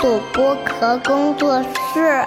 [0.00, 2.24] 主播壳工作室。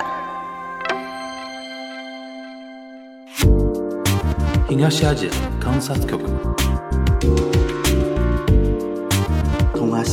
[4.68, 5.02] 东亚西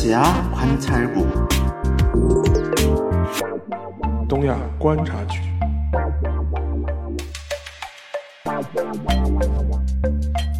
[0.08, 1.12] 亚观察局。
[4.26, 5.38] 东亚观察局。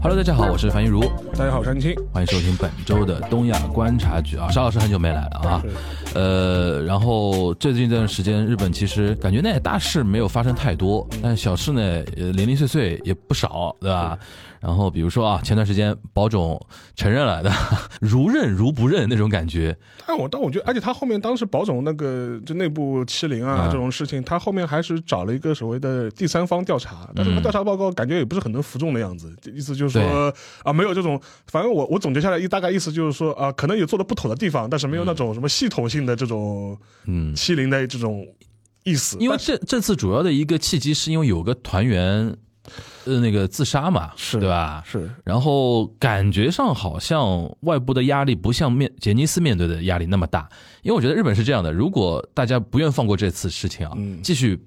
[0.03, 1.01] Hello，大家好，我是樊玉茹。
[1.41, 1.97] 大家好，山青。
[2.13, 4.51] 欢迎收听本周的东亚观察局啊。
[4.51, 5.63] 沙老师很久没来了啊，
[6.15, 11.81] 呃，然后最近这段时间，日本其实感觉那大事没有发生太多，但小事呢
[12.19, 14.19] 呃零零碎碎也不少，对吧？
[14.61, 16.61] 然后比如说啊，前段时间保总
[16.95, 17.51] 承认了的，
[18.03, 19.75] 如认如不认那种感觉，
[20.07, 38.27] 但我但我觉得，而且他后面当时保总那个就内部欺凌啊、嗯这种事情，他后面还是找了一个所谓的第三方调查，但是他调查报告感觉也不是很能服众的样子，意思就是说啊没有这种，反正我我总结下来一大概意思就是说啊，可能有做的不妥的地方，但是没有那种什么系统性的这种嗯，欺凌的这种
[38.85, 42.37] 意思，因为这这次主要的一个契机是因为有个团员，
[43.05, 44.83] 呃，那个自杀嘛，是对吧？
[44.87, 45.11] 是。
[45.25, 50.49] 然后感觉上好像外部的压力不像面杰尼斯面对的压力那么大，
[50.83, 54.21] 因为我觉得日本是这样的，如果大家不愿放过这次事情啊，嗯。
[54.23, 54.59] 继续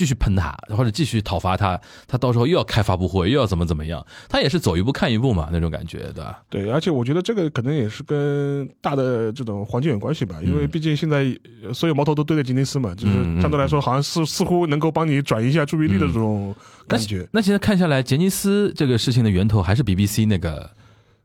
[0.00, 6.42] 继续喷他或者继续讨伐他，他到时候又要开发布会，又要怎么怎么样，他也是走一步看一步嘛，那种感觉，对吧？
[6.48, 16.54] 对，而且我觉得这个可能也是跟大的这种环境有关系吧，因为毕竟现在呃所有矛头都对着吉尼斯嘛，就是相对来说好像似似乎能够帮你转移一下注意力的这种
[16.88, 17.28] 感觉。
[17.30, 20.70] 那现在看下来，杰尼斯这个事情的源头还是 BBC 那个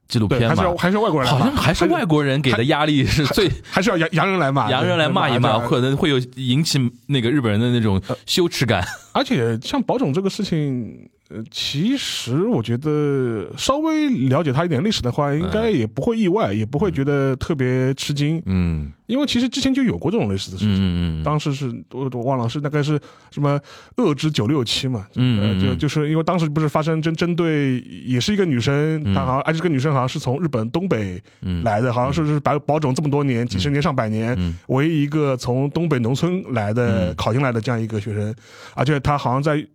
[0.07, 3.51] 纪录，片嘛还是要，还是外国人，好像还是外国人给的压力是最。
[3.69, 8.85] 还是要洋洋人来骂，洋人来骂一骂，可能会有引起那个日本人的那种羞耻感。
[9.13, 18.91] 而且像保种这个事情，呃，其实我觉得稍微了解他一点历史的话，应该也不会意外，也不会觉得特别吃惊，嗯。
[19.07, 20.73] 因为其实之前就有过这种类似的事情。
[20.73, 23.59] 嗯嗯当时是我我忘了是大概是什么
[23.97, 25.61] 恶之九六七嘛，呃，嗯嗯。
[25.61, 31.63] 就就是因为当时不是发生针针对也是一个女生，她好像而且这个女生好像是从日本东北嗯。
[31.63, 34.55] 来的，好像是是保保种这么多年几十年上百年嗯。
[34.69, 37.16] 唯一一个从东北农村来的嗯。
[37.16, 38.33] 考进来的这样一个学生，
[38.75, 39.66] 而且她好像在。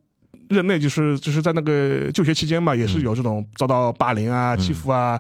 [0.51, 5.19] 任内就是就是在那个就学期间嘛，也是有这种遭到霸凌啊、欺负啊。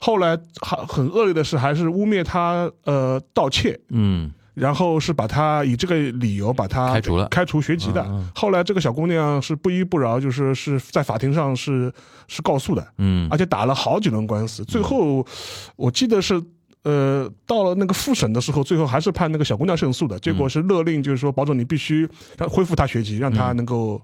[0.00, 8.06] 后来还很恶劣的是，还是污蔑他呃盗窃，嗯然后是把他以这个理由把他开除了开除学籍的。
[8.34, 11.92] 后来这个小姑娘是不依不饶，就是是在法庭上是
[12.28, 15.26] 是告诉的，嗯而且打了好几轮官司，最后
[15.76, 16.42] 我记得是。
[16.84, 20.16] 呃，到了那个复审的时候，最后还是判那个小姑娘胜诉的。
[20.20, 22.08] 结果是勒令，就是说保准你必须
[22.48, 24.00] 恢复她学籍，让她能够、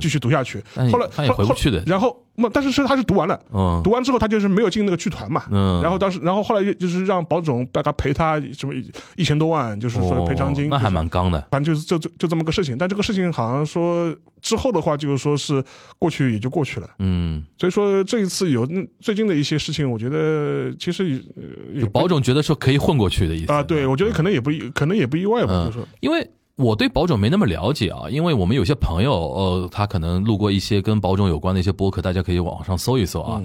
[0.00, 0.62] 继续读下去。
[0.92, 5.44] 后来他也回不去的然后，那但是是他是读完了，嗯读完之后他就是没有进那个剧团嘛。
[5.50, 11.40] 嗯，然后当时，然后后来就是让保总大概赔他什么一一千多万，就是说赔偿金，哦那还蛮刚的。
[11.50, 12.76] 反正就是就就就这么个事情。
[12.78, 15.62] 但这个事情好像说之后的话，就是说是
[15.98, 16.88] 过去也就过去了。
[17.00, 21.42] 嗯，所以说这一次有嗯最近的一些事情，我觉得其实也呃
[21.74, 33.40] 也就保总觉得说可以混过去的意思啊，对我觉得可能也不意可能也不意外吧，嗯就是说因为我对保种没那么了解啊，因为我们有些朋友，呃，他可能录过一些跟保种有关的一些播客，大家可以网上搜一搜啊。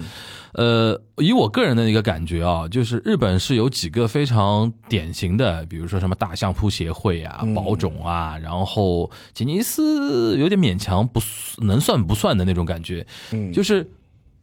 [0.54, 11.20] 呃，以我个人的一个感觉啊，就是日本是有几个非常典型的，比如说什么大相扑协会啊、保种啊，然后吉尼斯有点勉强不
[11.58, 13.88] 能算不算的那种感觉，嗯就是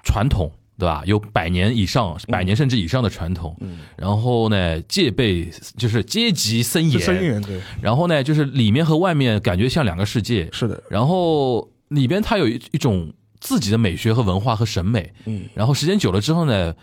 [0.04, 0.50] 传统。
[0.82, 1.04] 对吧？
[1.06, 3.56] 有百年以上、百年甚至以上的传统，
[3.96, 5.48] 然后呢，戒备
[5.78, 16.74] 就是阶级森严，森严对，然后呢，就是里面和外面感觉像两个世界，是的，然后里边它有一一种自己的美学和文化和审美，嗯，然后时间久了之后呢，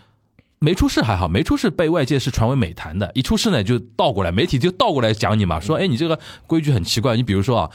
[0.59, 6.17] 没出事还好，没出事被外界是传为美谈的，一出事呢就倒过来，媒体就倒过来讲你嘛，说哎你这个
[6.47, 7.69] 规矩很奇怪，你比如说啊，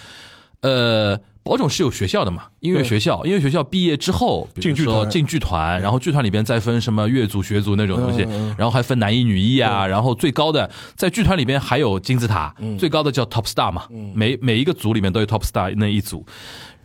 [0.63, 1.21] 呃。
[1.45, 4.97] 保种是有学校的嘛，音乐学校，音乐学校毕业之后，比如进剧团。
[4.97, 8.23] 说进剧团，然后剧团里边再分什么乐组、学组那种东西，
[8.57, 16.25] 然后还分男一、女一啊，然后最高的在剧团里边还有金字塔，最高的叫 top star 嘛，每每一个组里面都有 top star 那一组，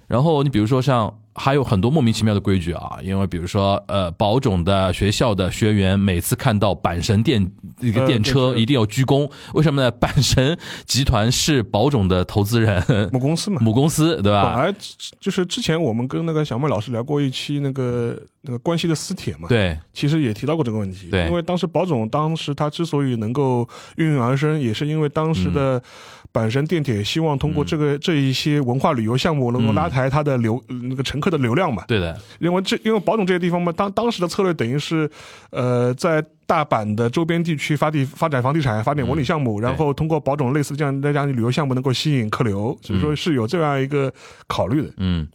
[0.08, 7.50] 然后你比如说像还有很多莫名其妙的规矩啊，因为比如说呃，保种的学校的学员每次看到阪神电
[7.80, 9.90] 一个呃电车一定要鞠躬，为什么呢？
[9.98, 12.84] 阪神集团是保种的投资人，
[13.14, 13.62] 母公司嘛。
[13.62, 14.66] 母公司对本吧？
[14.66, 14.76] 来
[15.20, 21.10] 就是之前我们跟那个小妹老师聊过一期那个那个关系的私铁嘛，对，其实也提到过这个问题。
[21.10, 25.84] 对因为当时保总当时他之所以能够应运而生，也是因为当时嗯的
[26.32, 31.84] 阪神电铁希望通过这个、这一些文化旅游项目，能够拉抬它的流、那个乘客的流量嘛。
[31.88, 35.10] 对的，因为这因为宝总这些地方嘛，当当时的策略等于是，
[35.50, 44.14] 呃，在大阪的周边地区发地发展房地产、发展文旅项目，然后通过宝总类似这样的这样的旅游项目能够吸引客流，所以说是有这样一个
[44.48, 44.94] 考虑的。
[44.98, 45.28] 嗯，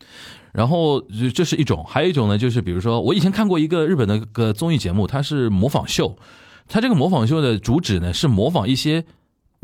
[0.53, 6.17] 然后这这是一种，还有一种呢，就是比如说我以前看过一个日本的个综艺节目，它是模仿秀，
[6.69, 9.05] 它这个模仿秀的主旨呢是模仿一些。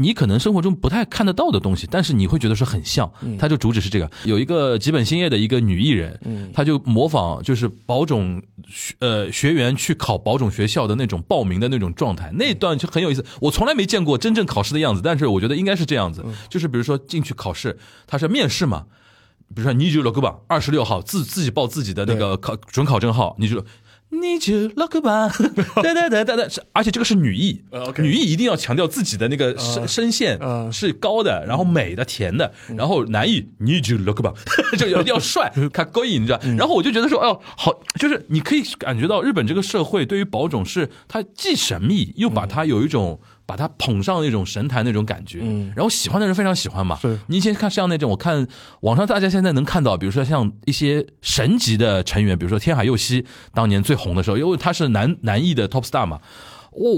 [0.01, 4.11] 你可能生活中不太看得到的东西，但是你会觉得是很像，它就主旨是这个。
[4.25, 6.19] 有一个吉本兴业的一个女艺人，
[6.55, 13.25] 她就模仿就是保种学呃学员去考保种学校的那种报名的那种状态，那段就很有意思。
[13.41, 18.87] 我从来没见过真正考试的样子，但是我觉得应该是这样子，就是比如说进去考试，他是面试嘛，
[19.55, 23.65] 比如说你就 log 吧，二十六号自自己报自己的那个考准考证号，你就。
[24.11, 25.29] 你就 look 吧，
[25.83, 27.63] 对对对对对，是而且这个是女艺，
[27.99, 30.39] 女艺一定要强调自己的那个声声线
[30.73, 34.35] 是高的，然后美的甜的，然后男艺你 就 look 吧，
[34.77, 36.41] 就要要帅， 看勾引，你知道？
[36.59, 43.21] 然后我就觉得说，哦，好，就是你可以感觉到日本这个社会对于宝种是它既神秘又把它有一种。
[43.51, 46.97] 把他捧上那种神坛那种感觉，嗯，然后喜欢的人非常喜欢嘛。
[47.03, 48.47] 是你以前看像那种，我看
[48.83, 56.21] 网上大家现在能看到，比如说像一些神级的成员，比如说天海佑希当年最红的时候，因为他是男男艺的 top star 嘛，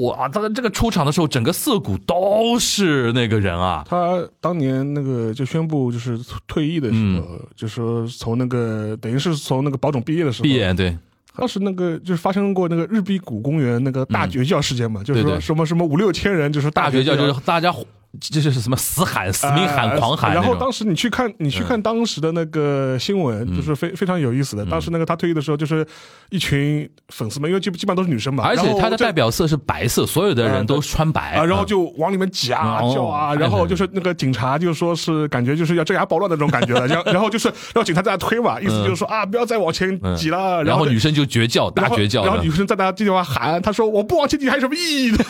[0.02, 3.82] 哇，他的这个出场的时候，整个涩谷都是那个人啊。
[3.88, 10.94] 他当年那个就宣布就是退役的时候，就说从那个等于是从那个保种毕业的时候，毕业对。
[11.36, 17.74] 当时那个就是发生过那个日比谷公园那个大绝叫事件嘛，就是说什么什么五六千人就是大绝叫，就是大家。
[18.20, 20.34] 这就是什么死喊、死命喊、狂喊。
[20.34, 24.64] 然后当时你去看，你去看当时的那个新闻，就是非非常有意思的。
[24.66, 25.86] 当时那个他退役的时候，就是
[26.28, 31.36] 一群粉丝们，因为基基本上都是女生嘛，而且他的代表色是白色，所有的人都穿白。
[31.36, 40.62] 啊，然后就往里面挤啊叫啊，然后就是那个警察就说是感觉就是要镇压暴乱的那种感觉了， 然后然后就是让警察在那推嘛，意思就是说啊不要再往前挤了。
[40.64, 45.18] 然后女生就绝叫大绝叫，然后女生在那这句话喊，他说我不往前挤还有什么意义呢？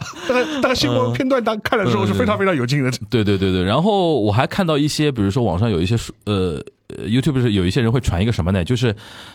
[0.28, 2.90] 大概大概新闻片段当看的时候是非常非常有劲的。
[3.10, 6.62] 对对对对，然后我还看到一些，比如说网上有一些呃
[7.06, 8.64] ，YouTube 是有一些人会传一个什么呢？
[8.64, 8.94] 就是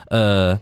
[0.10, 0.60] 呃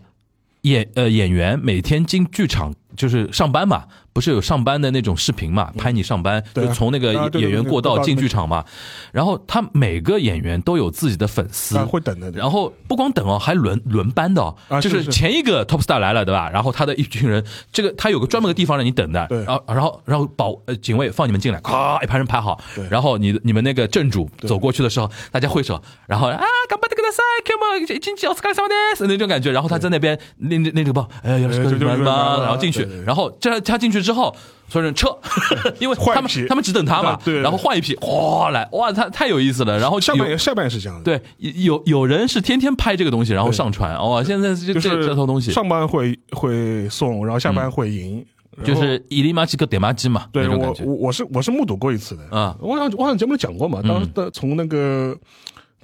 [0.62, 3.84] 演呃演员每天进剧场就是上班嘛。
[4.16, 5.70] 不是有上班的那种视频嘛？
[5.76, 8.64] 拍你上班，就从那个演员过道进剧场嘛。
[9.12, 12.30] 然后他每个演员都有自己的粉丝，会等的。
[12.30, 16.48] 然后不光等哦，还轮轮班的哦，就是前一个 top star 来了，对吧？
[16.50, 19.26] 然后他的一群人，这个他有个专门的地方让你等的。
[19.28, 22.58] 然后然后然后保呃警卫放你们进来，咵一排人排好。
[22.88, 26.40] 然后你你们那个正主走过去的时候，大家挥手，然后啊，
[26.70, 29.52] 干巴的给他塞，come on，进去奥斯卡什么的，那种感觉。
[29.52, 32.38] 然后他在那边那那那个包，哎，有什么吗？
[32.40, 33.96] 然后进去，然后这他进去。
[33.96, 34.32] 之后，
[34.68, 35.08] 所有人撤，
[35.80, 39.76] 因为他们他们只等他嘛，对，然后换一批，哇来，哇，他太有意思了。
[39.78, 48.24] 然后下半下半也是这样的，对，有有人是天天拍这个东西，然后上传，哇，现在就这这套东西，上班会会送，然后下班会赢，
[48.62, 55.16] 就是一粒马几个点马机嘛，对我我我是我是目睹过一次的啊，我想我好像节目里讲过嘛，当时的从那个。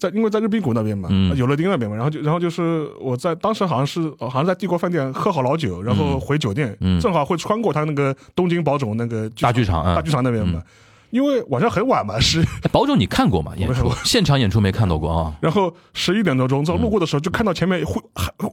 [0.02, 10.62] 在因为在日宾谷那边嘛，有乐町那边嘛，然后就然后就是我在当时好像是好像在帝国饭店喝好老酒，然后回酒店，正好会穿过他那个东京宝冢那个大剧场大剧场那边嘛。
[11.12, 12.42] 因为晚上很晚嘛，是
[12.72, 13.52] 保总你看过吗？
[13.58, 15.34] 演出 现场演出没看到过啊。
[15.40, 18.00] 然后十一点多钟，在路过的时候就看到前面灰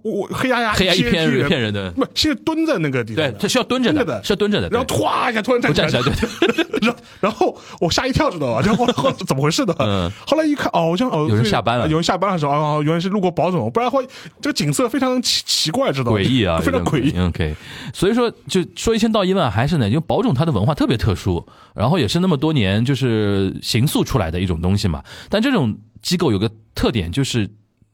[0.04, 1.90] 我黑压压黑压一片人，骗人的。
[1.92, 4.68] 不，现在蹲在那个地方，对，他需要蹲着的，是要蹲着的。
[4.70, 6.66] 然后唰一下突然站起来，对对。
[6.82, 8.62] 然后然后我吓一跳，知道吧？
[8.66, 9.74] 然后后怎么回事的？
[9.80, 10.12] 嗯。
[10.28, 14.02] 后来一看，哦，像哦，有人下班了，有人下班的时候啊，原来是路过保总，不然的话
[14.42, 16.18] 这个景色非常奇奇怪，知道吗？
[16.18, 17.18] 诡异啊，非常诡异。
[17.20, 17.56] OK，
[17.94, 21.46] 所以说就说一千道一万，还是呢，因为保总他的文化特别特殊，
[21.76, 23.56] 然后也是那么多多年就是。
[23.62, 27.50] 形塑出来的一种东西嘛，但这种机构有个特点，就是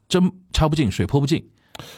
[0.07, 1.43] 针插不进，水泼不进。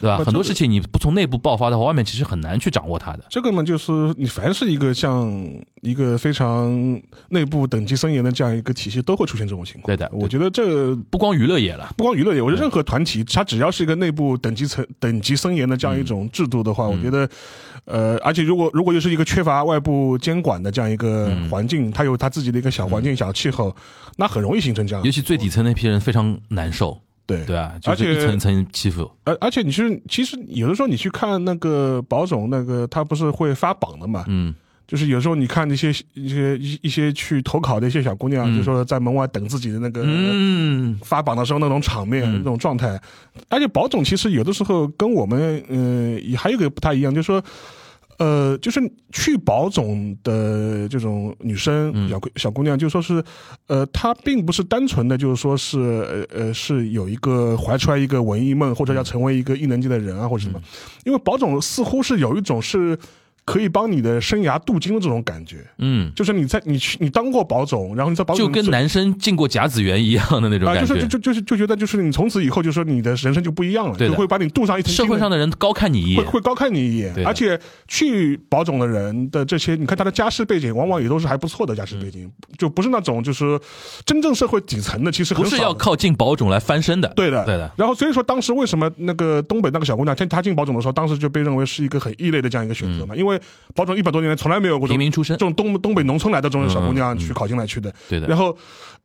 [0.00, 0.18] 对吧？
[0.18, 3.24] 很多事情你不从内部爆发的话，外面其实很难去掌握它的。
[3.28, 5.32] 这个嘛，就是你凡是一个像
[5.82, 9.86] 一个非常内部等级森严的这样一个体系，都会出现这种情况。
[9.86, 17.28] 对的，我觉得这不光娱乐业了，不光娱乐业，我觉得任何团体，它只要是一个内部等级层等级森严的这样一种制度的话，我觉得，
[17.84, 23.74] 呃，而且如果如果又是一个缺乏外部监管的这样一个环境，它有它自己的一个小环境、小气候，
[24.16, 25.04] 那很容易形成这样。
[25.04, 27.00] 尤其最底层那批人非常难受。
[27.28, 27.44] 对。
[27.44, 34.52] 对啊，而且一层层欺负，而而且你是其实有的时候你去看那个保总那个他不是会发榜的嘛，嗯，
[34.86, 40.98] 就是有时候你看那些一些一一些去投考的一些小姑娘，就说在门外等自己的那个嗯。
[41.04, 43.00] 发榜的时候那种场面那种状态，
[43.48, 47.44] 而且保总其实有的时候跟我们嗯还有个不太一样，就是说。
[48.18, 48.80] 呃，就是
[49.12, 52.08] 去保总的这种女生、嗯。
[52.08, 53.22] 小姑小姑娘，就说是，
[53.68, 60.60] 呃，她并不是单纯的就是说是呃呃是有一个怀揣一个文艺梦，或者要成为一个艺能界的人啊，或者什么，
[61.04, 62.98] 因为保总似乎是有一种是
[63.48, 65.64] 可以帮你的生涯镀金的这种感觉。
[65.78, 71.18] 嗯，就是你在你去你当过保总，然后你在保种就跟男生进过甲子园一样的那种啊，感觉就是就。
[71.18, 75.38] 就就是就觉得就是你从此以后就说你的人生就不一样了，对就会把你镀上一层社会上的。
[75.38, 82.28] 人高看你一眼，会会高看你一眼而且去保总的人的这些，你看他的家世背景，往往也都是还不错的家世背景，
[82.58, 83.56] 就不是那种就是
[84.04, 87.08] 真正社会底层的，其实很不是要靠进保种来翻身的。
[87.14, 87.70] 对的，对的。
[87.76, 93.14] 然后所以说，当时为什么那个东北那个小姑娘，她她进保种的时候，当时就被认为是一个很异类的这样一个选择嘛？
[93.14, 93.37] 因为
[93.74, 97.92] 保种一百多年来从来没有过平民出身这种东东北农村来的这种小姑娘去考进来去的。
[98.08, 98.56] 对的然后，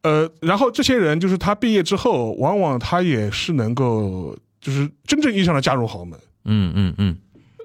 [0.01, 6.19] 呃，然后这些人就是他毕业之后，往往他也是能够就是真正意义上的嫁入豪门。
[6.45, 7.15] 嗯嗯嗯，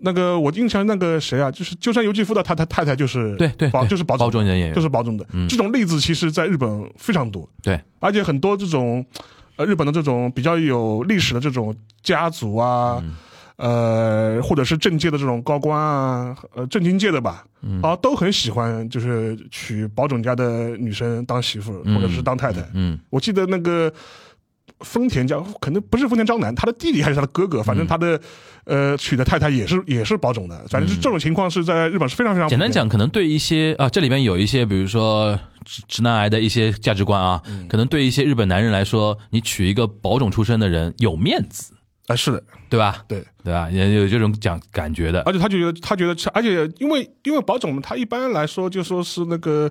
[0.02, 5.26] 那个我印象那个谁啊，就是鸠山由纪夫的他他太太就是对对保就是保种保种人演员就是保种的。
[5.48, 7.48] 这种例子其实在日本非常多。
[7.62, 9.04] 对，而且很多这种
[9.56, 13.02] 呃日本的这种比较有历史的这种家族啊，
[13.58, 17.44] 呃，或者是政界的这种高官啊，呃，政经界的吧，
[17.82, 22.66] 啊，都很喜欢就是娶保种家的女生当媳妇儿或者是当太太。
[22.72, 23.92] 嗯我记得那个。
[24.80, 28.20] 丰田家可能不是丰田章男，他的弟弟还是他的哥哥，反正他的、
[28.62, 37.66] 呃娶的太太也是也是保种的，反正是这种情况是在日本是非常非常简单讲，可能对一些啊，这里边有一些，比如说直直男癌的一些价值观啊，嗯。
[37.66, 41.72] 可能对一些日本男人来说，你娶一个保种出身的人有面子，
[42.08, 43.04] 啊，是的，对吧？
[43.06, 43.70] 对，对吧？
[43.70, 45.22] 也有这种讲感觉的。
[45.22, 49.70] 而且他觉得，他觉得，而且因为因为保总，他一般来说就说是那个，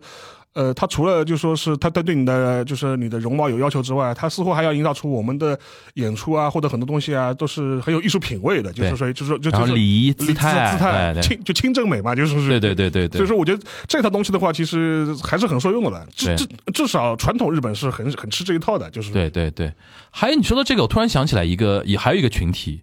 [0.58, 5.58] 呃，他除了就说是他他对你的就是你的容貌有要求之外，他似乎还要营造出我们的
[5.94, 13.18] 演出啊或者很多东西啊都是很有艺术品位的，就是对说就是就就是礼仪姿姿态姿态清就清正美嘛，就是说对对对对对。
[13.20, 16.04] 所以说我觉得这套东西的话，其实还是很受用的了。
[16.16, 19.12] 至至至少传统日本是很很吃这一套的，就是。
[19.12, 19.72] 对对对，
[20.10, 22.82] 还有你说到这个，我突然想起来一个，也还有一个群体，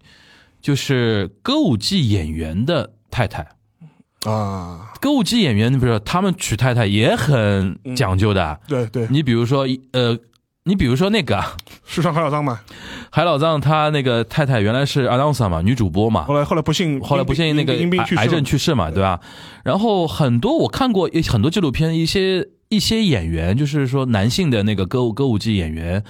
[0.63, 3.49] 就是歌舞伎演员的太太。
[4.25, 8.59] 啊，歌舞伎演员，你比如说他们娶太太也很讲究的。
[8.67, 10.19] 对对，你比如说，呃，
[10.65, 12.61] 你比如说那个 啊世上海老张嘛，
[13.11, 19.21] 海老藏，他那个太太原来是 announcer 嘛，女主播嘛，后来后来不幸后来不幸那个癌因病去癌症去世嘛，对吧？
[19.63, 26.03] 然后很多我看过很多纪录片，一些一些演员，就是说男性的那个歌舞歌舞伎演员，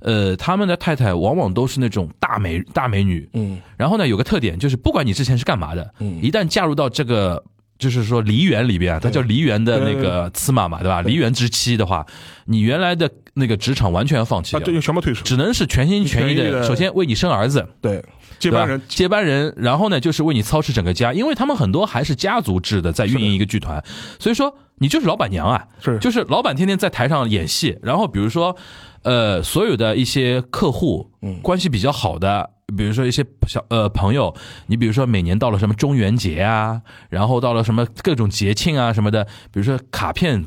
[0.00, 3.60] 呃，他们的太太往往都是那种大美大美女，嗯。
[3.76, 6.18] 然后呢，有个特点就是，不管你之前是干嘛的，嗯。
[6.22, 7.44] 一旦嫁入到这个。
[7.78, 11.00] 就是说梨园里边啊，它叫梨园的那个妻妈嘛，对吧？
[11.02, 12.04] 梨园之妻的话，
[12.46, 18.04] 你原来的那个职场完全要放弃啊，掉，对，全部退出，只能是全心全意的首先为你生儿子，对，
[18.38, 18.82] 接班人。
[18.88, 23.82] 接班人，然后呢，就是为你操持整个家，因为他们很多还是家族制的在运营一个剧团，
[24.18, 25.98] 所以说你就是老板娘啊，是。
[25.98, 28.56] 就是老板天天在台上演戏，然后比如说，
[29.02, 32.50] 呃，所有的一些客户，嗯关系比较好的。
[32.76, 34.34] 比如说一些小呃朋友，
[34.66, 40.44] 你比如说每年到了什么中元节啊，然后到了什么各种节庆啊什么的，比如说卡片、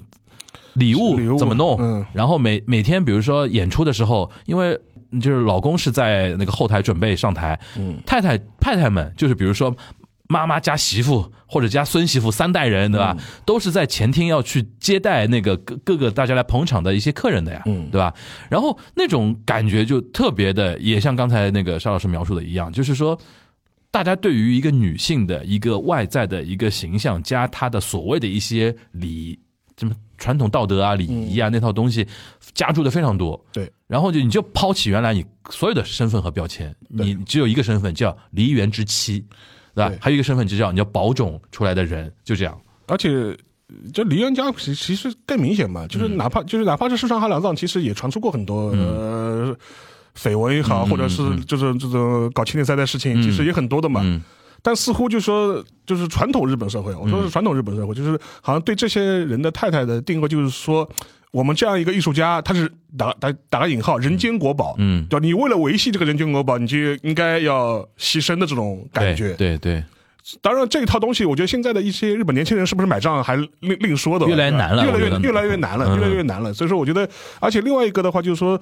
[0.74, 4.80] 礼物怎么弄，嗯然后每每天比如说演出的时候，因为
[5.20, 9.76] 就是老公是在那个后台准备上台，嗯太太太太们就是比如说
[10.32, 13.14] 妈妈加媳妇或者加孙媳妇三代人，对吧？
[13.18, 18.14] 嗯都是在前厅要去接待那个各各个大家来捧场的一些客人的呀，嗯对吧？
[18.50, 23.20] 然后那种感觉就特别的，也像刚才那个沙老师描述的一样，就是说。
[23.94, 29.38] 大家对于一个女性的一个外在的一个形象，加她的所谓的一些礼，
[29.78, 32.08] 什么传统道德啊、礼仪啊、那套东西，
[32.54, 33.46] 加注的非常多。
[33.52, 39.26] 对，然后就你就抛弃原来你所有的身份和标签，你只有一个身份叫梨园之妻，
[39.76, 39.90] 对吧？
[39.90, 42.60] 对还有一个身份就叫你叫保种出来的人，就这样。
[42.88, 43.38] 而且。
[43.94, 49.56] 这梨园家其其实更明显嘛，就是哪怕、就是哪怕是世上海两藏，其实也传出过很多、呃
[50.14, 54.02] 绯闻也好，嗯或者是嗯这种这种搞青年赛的事情，其实也很多的嘛。
[54.04, 54.22] 嗯
[54.62, 60.86] 但似乎就说，就是传统日本社会，我说是传统日本社会，就是好像对这些人的太太的定位，就是说，
[61.32, 65.26] 我们这样一个艺术家，他是打打打个引号，人间国宝，嗯，对吧？
[65.26, 69.34] 你为了维系这个人间国宝，你就应该要牺牲的这种感觉。
[69.36, 69.84] 对对对，
[70.42, 76.54] 当然，这一套东西，我觉得现在的一些日本年轻人是不是买账还另另说的，越来越难了越来越越来越难了，嗯越来越难了。
[76.54, 77.08] 所以说，我觉得，
[77.40, 78.60] 而且另外一个的话，就是说。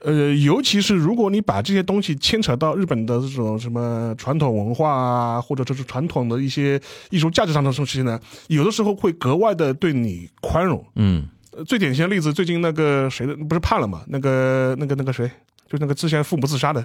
[0.00, 10.86] 呃，尤其是如果你把这些东西牵扯到日本的这种什么传统文化啊，或者这是传统的一些艺术价值上的东西呢，有的时候会格外的对你宽容。
[10.94, 11.28] 嗯呃
[11.66, 14.02] 最典型的例子，最近那个谁的不是判了嘛？
[14.08, 15.30] 那个那个那个谁，
[15.68, 16.84] 就那个之前父母自杀的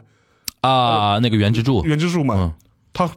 [0.61, 2.53] 啊，那个袁之柱，袁之柱嘛，嗯
[2.93, 3.09] 他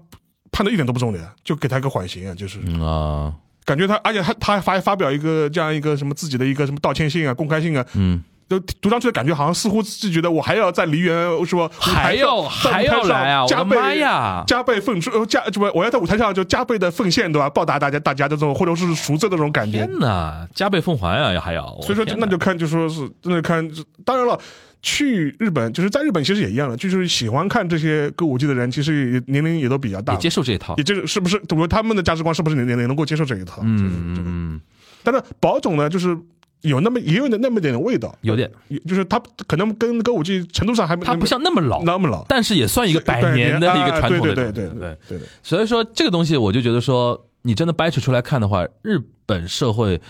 [0.50, 3.35] 判的一点都不重的，就给他一个缓刑啊，就是嗯啊，
[3.65, 11.69] 感觉他，而且他他还发发表一个这样一个什么自己的一个什么道歉信啊、公开信啊，嗯，就读上去的感觉好像似乎是觉得我还要在梨园是吧？
[11.79, 13.45] 还要还要来啊！
[13.47, 14.45] 加倍妈呀！
[14.47, 15.71] 加倍奉出，呃加什么？
[15.75, 17.50] 我要在舞台上就加倍的奉献，对吧？
[17.50, 19.79] 报答大家大家的这种或者是赎罪的这种感觉。
[19.79, 21.41] 天哪，加倍奉还啊！
[21.41, 23.69] 还要，所以说那就看就说是那就看，
[24.05, 24.38] 当然了。
[24.83, 30.85] 去日本就是在日本，其实也一样的，就是喜欢看这些歌舞伎的人，其实也年龄也都比较大也，接受这一套也。
[30.85, 33.62] 就是是不是，比如他们的价值观是不是年龄能够接受这一套？
[33.65, 34.15] 嗯。
[34.15, 34.61] 嗯嗯，
[35.03, 36.17] 但是宝总呢，就是
[36.63, 38.51] 有那么也有那么点的味道，有点，
[38.87, 44.97] 就是它可能跟歌舞伎程度上还没它不像那么老，那么老，但是也算一个百年的一个传统的啊对对对对。
[45.09, 50.01] 对对，所以说这个东西，我就觉得说，你真的掰扯出来看的话，日本社会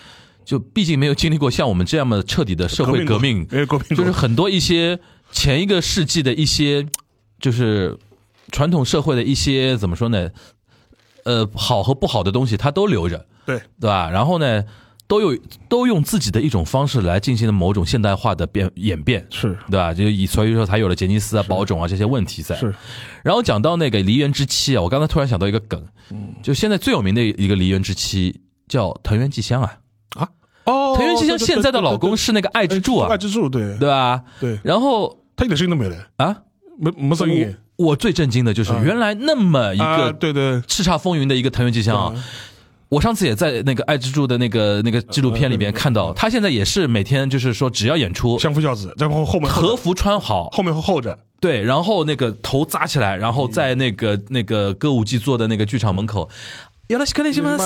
[0.45, 4.99] 就毕竟没有经历过像我们这样的彻底的社会革命，哎，革命就是很多一些
[5.33, 6.87] 前一个世纪的一些，
[7.39, 7.99] 就是
[8.51, 10.31] 传统社会的一些怎么说呢？
[11.25, 13.61] 呃，好和不好的东西，它都留着，对。
[13.81, 14.09] 对吧？
[14.11, 14.65] 然后呢，
[15.09, 19.57] 都有都用自己的一种方式来进行了某种现代化的变演变，是。
[19.71, 19.95] 对吧？
[19.95, 22.57] 就以所以说才有了杰尼斯啊、宝冢啊这些问题在。
[22.57, 22.75] 是。
[23.23, 25.81] 然后讲到那个梨园之妻啊，我刚才突然想到一个梗，
[26.43, 29.79] 就现在最有名的一个梨园之妻叫藤原纪香啊。
[30.17, 30.29] 啊，
[30.65, 33.09] 哦，藤原纪香现在的老公是那个爱之助啊。
[33.09, 33.79] 爱，之助对。
[33.79, 34.23] 对吧？
[34.41, 36.37] 对，然后他一点声音都没了，啊，
[36.79, 38.83] 没没声音，我最震惊的就是啊。
[38.85, 40.61] 原来那么一啊个对对。
[40.63, 42.13] 叱咤风云的一个藤原纪香啊。
[42.89, 56.29] 我上次也在那个爱之助的那个那个纪录片里边看到，他现在也是每天就是说，只要演出，相夫教子，然后后面和服穿好，后面会候着，对，然后那个头扎起来，然后在那个那个歌舞伎做的那个剧场门口。
[56.89, 57.59] 有了可能什么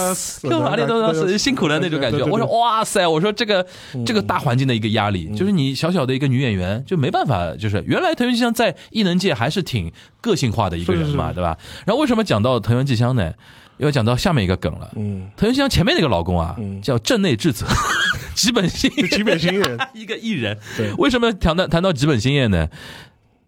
[0.49, 2.25] 干嘛的都是辛苦了那种感觉。
[2.25, 3.67] 我说哇塞，我说这个
[4.07, 11.59] 这个大环境的一个压力，就是你小小的一个女演员就没办法，就是原来藤原纪香在艺能界还是挺个性化的一个人嘛，对吧？
[11.85, 13.35] 然后为什么讲到藤原纪香呢？
[13.81, 14.91] 要讲到下面一个梗了。
[14.97, 17.67] 嗯，藤原纪香前面那个老公啊，叫镇内智则，
[18.35, 19.79] 吉本兴业， 吉本兴业。
[19.95, 20.57] 一个艺人。
[20.77, 20.93] 对。
[20.95, 22.69] 为什么谈到谈到吉本兴业呢？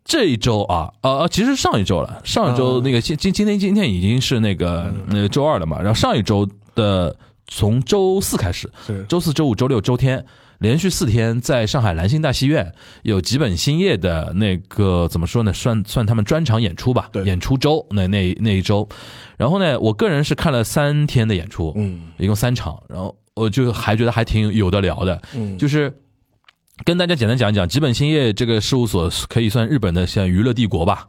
[0.04, 10.24] 这一周啊，呃，其实上一周了，上一周那个今今今天今天已经是那个呃周二了嘛，然后上一周的从周四开始是，周四周五周六周天。
[10.62, 15.52] 连续四天在上海兰心大戏院有吉本兴业的那个怎么说呢？
[15.52, 17.24] 算算他们专场演出吧，对。
[17.24, 18.88] 演出周那那那一周，
[19.36, 22.02] 然后呢，我个人是看了三天的演出，嗯。
[22.16, 25.58] 一共三场，然后我就还觉得还挺有的聊的，嗯。
[25.58, 25.92] 就是
[26.84, 31.08] 跟大家简单讲一讲，吉本兴业这个事务所可以算日本的像娱乐帝国吧。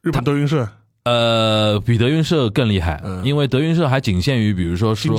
[0.00, 0.66] 日本德云社，
[1.04, 3.22] 呃，比德云社更厉害，嗯。
[3.24, 5.14] 因为德云社还仅限于，比如说说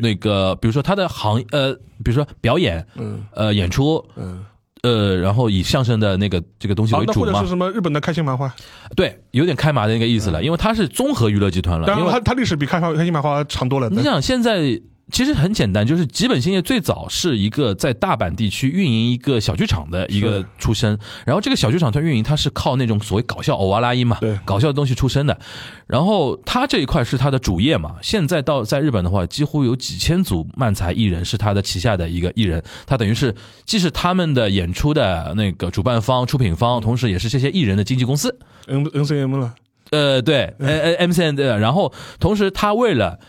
[0.00, 3.22] 那个，比如说他的行呃，比如说表演，嗯。
[3.32, 4.42] 呃，演出，嗯，
[4.82, 8.50] 呃，然后以相声的那个这个东西，为主嘛那或者是，什么日本的开心麻花，
[8.94, 14.80] 对，有点开麻的那个意思了，因为它是综合娱乐集团了，因为当然它它历史比开开心麻花长多了，你想现在
[15.12, 25.38] 其实很简单，就是吉本兴业最早是一个在大阪地区运营一个小剧场的一个出身，然后这个小剧场它运营它是靠那种所谓搞笑偶哇拉音嘛对，搞笑的东西出身的，
[25.86, 27.94] 然后它这一块是它的主业嘛。
[28.02, 33.32] 现在到在日本的话，几乎有几千组漫才艺人是他的旗下的一个艺人，他等于是
[33.64, 38.36] 既是他们的演出的那个主办方、出品方，同时也是这些艺人的经纪公司。
[38.66, 39.54] N N C M 了，
[39.90, 43.20] 呃，对，呃呃，M C N 对，然后同时他为了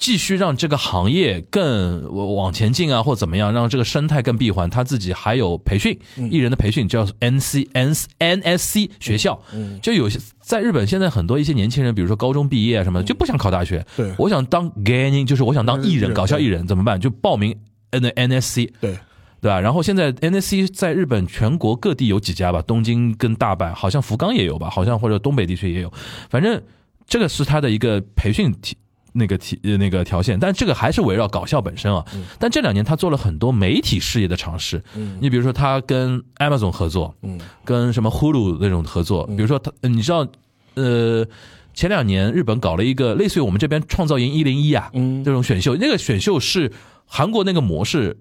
[0.00, 5.96] 继续让这个行业更往前进啊，或怎么样，让这个生态更闭环，他自己还有培训
[6.30, 9.38] 艺人的培训，叫 N C N N S C 学校，
[9.82, 14.10] 就有些在日本现在很多一些年轻人，比如说高中毕业啊什么的，就不想考大学，对。
[14.16, 16.98] 我想当 GANING，就是我想当艺人，嗯搞笑艺人怎么办？
[16.98, 17.54] 就报名
[17.90, 18.98] N N S C，对，
[19.42, 19.60] 对吧？
[19.60, 25.92] 然后现在 NSC 在日本全国各地有几家吧，东京跟大阪，好像福冈也有吧，好像或者东北地区也有，
[26.30, 26.62] 反正
[27.06, 28.74] 这个是他的一个培训体。
[29.12, 32.04] 那个体呃那个条线，但这个还是围绕搞笑本身啊。
[32.38, 34.82] 但这两年他做了很多媒体事业的尝试。
[35.20, 37.38] 你比如说他跟 Amazon 合作，嗯。
[37.64, 40.26] 跟什么 Hulu 那种合作，比如说他，呃你知道，
[40.74, 41.26] 呃，
[41.74, 45.22] 前两年日本搞了一个类似于我们这边创造营一零一啊，嗯。
[45.24, 46.72] 这种选秀，那个选秀是
[47.06, 48.16] 韩国那个模式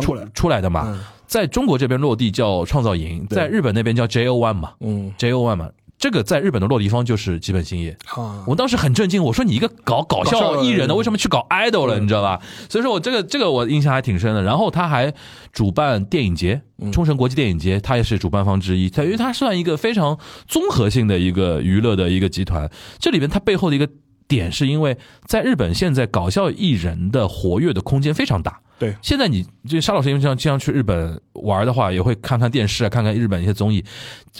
[0.00, 0.26] 出来。
[0.34, 1.00] 出来的嘛，嗯。
[1.26, 4.74] 在中国这边落地叫创造营，在日本那边叫 JO One 嘛。
[4.80, 7.96] 嗯，JO One 嘛，这个在日本的落地方就是基本兴业。
[8.14, 11.98] 啊，我当时很震惊，我说你一个搞搞搞笑艺人的，嗯为什么去搞 idol 了？
[11.98, 12.40] 你知道吧？
[12.68, 14.42] 所以说我这个这个我印象还挺深的。
[14.42, 15.12] 然后他还
[15.52, 18.90] 主办电影节，嗯冲绳国际电影节，他也是主办方之一。
[18.90, 22.70] 他因为他算一个非常综合性的一个娱乐的一个集团。
[22.98, 23.88] 这里边它背后的一个
[24.28, 28.60] 点，是因为在日本现在搞笑艺人的活跃的空间非常大。
[28.78, 33.84] 对现在你就沙老师因为经常经常去日本玩的话，也会看看电视啊，看看日本一些综艺。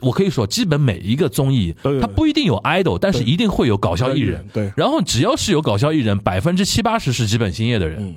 [0.02, 4.46] 我可以说，基本每一个综艺它不一定有 idol，但是一定会有搞笑艺人。
[4.52, 8.14] 对，然后只要是有搞笑艺人，百分之七八十是基本星业的人。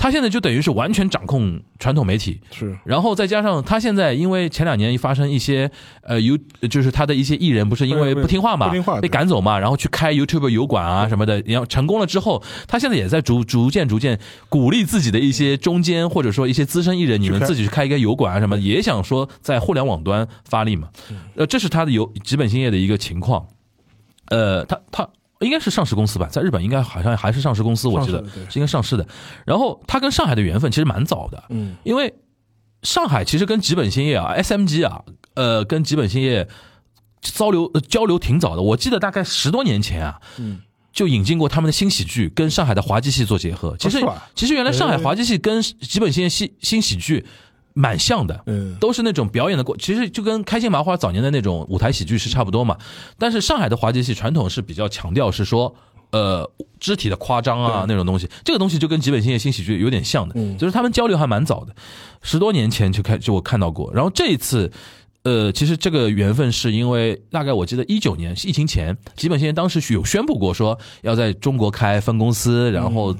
[0.00, 5.68] 他现在就等于是完全掌控传统媒体，是，然后再加上他现在因为前两年发生一些
[6.02, 6.38] 呃有
[6.70, 20.88] 就是他的一些艺人不是因为不听话嘛，不听话被赶走嘛，然后去开 YouTube 油管啊什么的，然后成功了之后，他现在也在逐逐渐逐渐鼓励自己的一些中间或者说一些资深艺人，你们自己去开一个油管啊什么，也想说在互联网端发力嘛，
[21.34, 23.48] 呃，这是他的有基本兴业的一个情况，
[24.28, 25.08] 呃，他他。
[25.40, 29.06] 应该是上市公司吧，在日本应该好像还是上市公司，我记得是应该上市的。
[29.46, 32.12] 然后他跟上海的缘分其实蛮早的，嗯，因为
[32.82, 35.02] 上海其实跟吉本兴业啊、SMG 啊，
[35.34, 36.48] 呃，跟吉本兴业
[37.20, 38.62] 交流交流挺早的。
[38.62, 40.60] 我记得大概十多年前啊，嗯，
[40.92, 43.76] 就引进过他们的新喜剧，跟上海的滑稽戏做结合。
[43.78, 47.24] 其实其实原来上海滑稽戏跟吉本兴业新新喜剧。
[47.74, 52.76] 蛮像的，嗯，都是那种表演的过，其实就跟开心麻花早年的那种舞台喜剧是差不多嘛。
[53.18, 55.72] 但是上海的滑稽戏传统是比较强调是说，
[56.10, 56.50] 呃，
[56.80, 61.74] 肢体的夸张啊那种东西，这个东西就跟吉本兴业新喜剧有点像的，就是他们交流还蛮早的，
[62.20, 63.92] 十多年前就开就我看到过。
[63.94, 64.72] 然后这一次，
[65.22, 73.14] 呃，其实这个缘分是因为大概我记得一九年疫情前，吉本兴业当时有宣布过说要在中国开分公司，然后。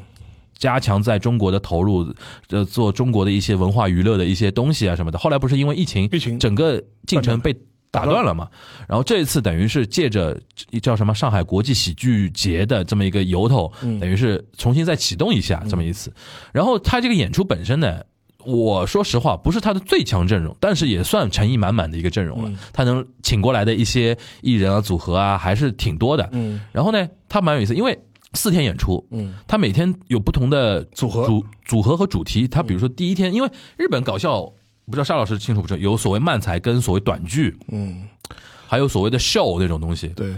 [0.59, 2.12] 加强在中国的投入，
[2.51, 5.18] 呃，做中国的一些文化娱乐的一些东西啊什么的。
[5.18, 7.57] 后来不是因为疫情，疫情整个进程被
[7.90, 8.49] 打断了嘛？
[8.88, 10.38] 然后这一次等于是借着
[10.83, 16.12] 叫什么上海国际喜剧节的这么一个由头，等于是重新再启动一下这么一次。
[16.53, 18.03] 然后他这个演出本身呢，
[18.44, 22.53] 我说实话不是他的最强阵容，但是也算诚意满满的一个阵容了。
[22.73, 26.29] 他能请过来的一些艺人啊组合啊还是挺多的。
[26.33, 27.97] 嗯，然后呢，他蛮有意思，因为。
[28.35, 32.47] 四天演出，嗯，他每天有不同的组合组组合和主题。
[32.47, 34.43] 他比如说第一天，因为日本搞笑，
[34.87, 35.69] 不知道沙老师清楚不？
[35.69, 35.83] 清楚？
[35.83, 38.07] 有所谓漫才跟所谓短剧，嗯，
[38.67, 40.09] 还有所谓的 show 那种东西。
[40.09, 40.35] 对，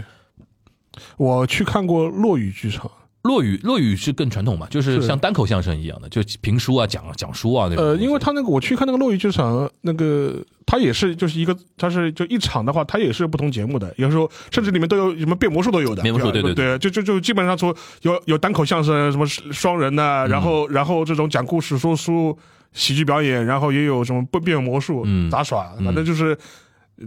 [1.17, 2.89] 我去看过落雨剧场。
[3.23, 7.85] 落雨，落雨是更传统嘛，就是像单口相声一样的，就评书啊、讲讲书啊那种。
[7.85, 16.01] 呃，因为他那个我去看那个落雨剧场，那个他也是就是一个，他是就一场的话，他也是不同节目的，有时候甚至里面都有什么变魔术都有的。
[16.01, 22.35] 变魔术对对对，就就就基本上说有有单口相声，什么双人的，然后然后这种讲故事、说书、
[22.73, 26.35] 喜剧表演，然后也有什么变变魔术、杂耍，反正就是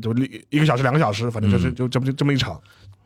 [0.00, 2.60] 就一一个小时、两个小时，反正就是就这么这么一场。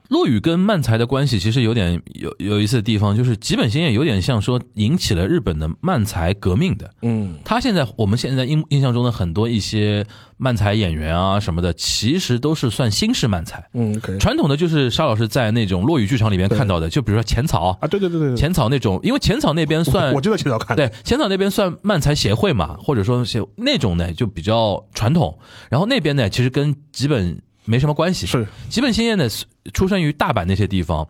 [0.08, 6.90] 落雨跟漫才的关系其实有点有有意思的地方，就是吉本兴业有点像说引起了日本的漫才革命的。
[7.02, 10.06] 嗯，他现在我们现在印印象中的很多一些
[10.38, 13.62] 漫才演员啊什么的，其实都是算新式漫才。
[13.74, 25.38] 嗯，传统的就是沙老师在那种落雨剧场里面看到的，就比如说浅草啊，对对对对，浅草那种，因为浅草那边算我就在浅草看，对，浅草那边算漫才协会嘛，或者说是那种呢就比较传统，
[25.70, 27.42] 然后那边呢其实跟吉本。
[27.68, 28.46] 没什么关系，是。
[28.68, 29.28] 吉本兴业呢，
[29.74, 31.06] 出生于大阪那些地方，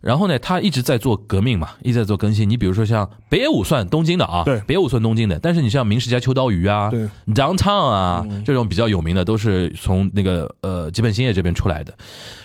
[0.00, 2.48] 然后呢，他一直在做革命嘛，一直在做更新。
[2.48, 11.94] 你比如说像北野武算东京的啊，对，北野武算东京的，但是你像明石家秋刀鱼啊，对，Downtown 啊，这种比较有名的都是从那个呃吉本兴业这边出来的，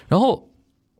[0.07, 0.47] 然后。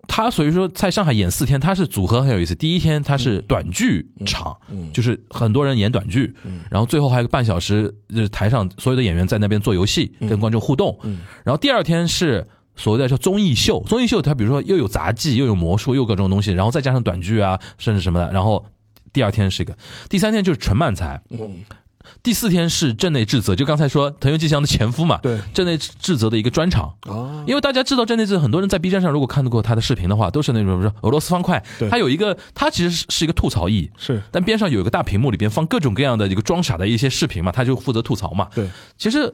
[0.08, 2.54] 他所以说在上海演四天，他是组合很有意思。
[2.54, 4.56] 第一天他是短剧场，
[4.92, 6.36] 就是很多人演短剧，
[6.70, 10.98] 然后最后还有个半小时，就是台上所有的演员在那边做游戏，跟观众互动。
[11.44, 18.32] 然后第二天是所谓的叫综艺秀，综艺秀它比如说又有杂技，又有魔术，又各种东西，然后再加上短剧啊，甚至什么的。
[18.32, 18.66] 然后
[19.12, 19.76] 第二天是一个，
[20.10, 21.22] 第三天就是纯漫才。
[22.22, 26.94] 第四天是镇内智则，就刚才说藤原纪香的前夫嘛，对，镇内智则的一个专场。
[27.08, 39.34] 哦，因为大家知道镇内智，很多人在 B 站上如果看到过他的视频的话，都是那种说俄罗斯方块，他有一个，他其实是是一个吐槽艺，是，但边上有一个大屏幕，里边放各种各样的一个装傻的一些视频嘛，他就负责吐槽嘛，对，其实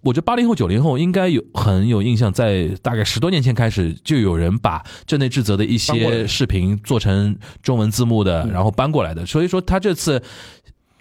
[0.00, 10.22] 我觉得八零后九零后应该有很有印象，在大概十多年前开始，就有人把镇内智则的一些视频做成中文字幕的，然后搬过来的，所以说他这次。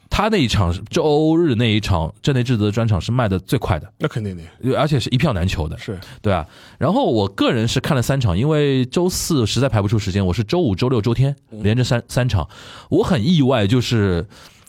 [0.10, 4.44] 他那一场周日那一场镇内智则专场是卖的最快的，那肯定的，
[4.78, 6.00] 而且是一票难求的，是。
[6.22, 6.48] 对啊。
[6.78, 12.48] 然后我个人是看了三场，因为周四实在排不出时间，我是周五、周六、周天连着三三场。
[12.90, 14.26] 我很意外，就是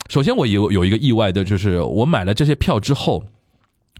[0.08, 3.24] 首先我有有一个意外的，就是我买了这些票之后，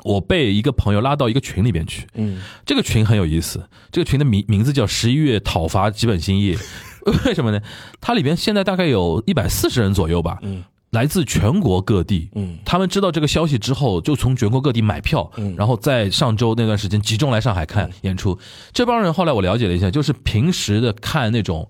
[0.05, 6.57] 我被一个朋友拉到一个群里边去，嗯，这个群很有意思，这个群的名名字叫十一月讨伐基本兴业，
[7.27, 7.61] 为什么呢？
[8.01, 10.65] 它里边现在大概有一百四十人左右吧，嗯。
[10.91, 18.39] 来自全国各地，嗯，他们知道这个消息之后，就从全国各地买票，嗯，然后在上周那段时间集中来上海看演出。
[18.73, 21.69] 这帮人后来我了解了一下，就是平时的看那种。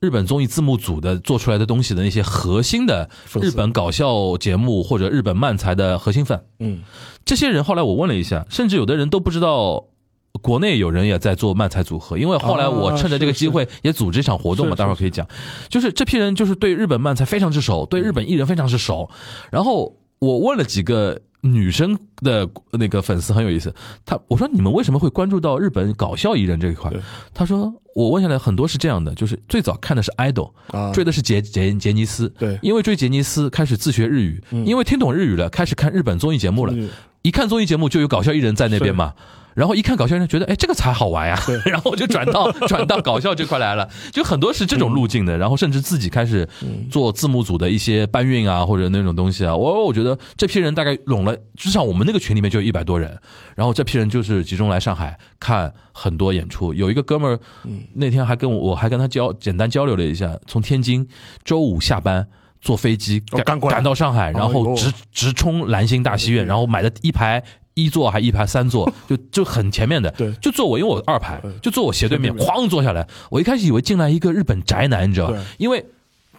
[0.00, 3.08] 日本综艺字幕组的做出来的东西的那些核心的
[3.40, 6.44] 日本搞笑节目或者日本漫才的核心粉。
[6.58, 6.82] 嗯，
[7.24, 9.86] 这些人后来我问了一下，甚至有的人都不知道。
[10.42, 15.26] 国内有人也在做漫才组合，因为后来我趁着这个机会也组织一场活动嘛，待会儿可以讲。
[15.68, 19.08] 就是这批人就是对日本漫才非常之熟，对日本艺人非常之熟。
[19.50, 27.00] 然后我问了几个女生的那个粉丝很有意思，他我说你们为什么会关注到日本搞笑艺人这一块对？
[27.32, 36.72] 他说我问下来很多是这样的，就是最早看的是 idol，啊，追的是杰杰杰尼斯，对因为追杰尼斯开始自学日语，因为听懂日语了，开始看日本综艺节目了。
[36.74, 36.90] 嗯
[37.22, 39.14] 一看综艺节目就有搞笑艺人在那边嘛。
[39.54, 46.48] 然后一看搞笑艺人，觉得哎这个才好玩呀， 然后我就转到 转到搞笑这块来了，就很多是这种路径的，然后甚至自己开始
[46.90, 53.18] 做字幕组的一些搬运啊或者那种东西啊，我我觉得这批人大概拢了，至少我们那个群里面就有一百多人，
[53.54, 57.38] 然后这批人就是集中来上海看很多演出，有一个哥们儿
[57.94, 61.06] 那天还跟我我还跟他交简单交流了一下，从天津
[61.44, 62.26] 周五下班。
[62.64, 73.06] 坐飞机赶哦赶到上海，然后直直冲兰心大戏院，然后买的一排一座还一排三座， 就就很前面的，对就坐我，因为我二排，就坐我斜对面，哐坐下来。
[73.30, 75.44] 我一开始以为进来一个日本宅男，你知道吧？
[75.58, 75.84] 因为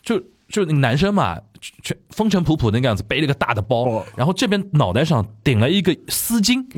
[0.04, 0.20] 就
[0.50, 1.38] 就那个男生嘛，
[1.82, 6.66] 全风尘仆仆那个样子，背了个大的包哦，然后这边脑袋上顶了一个丝巾。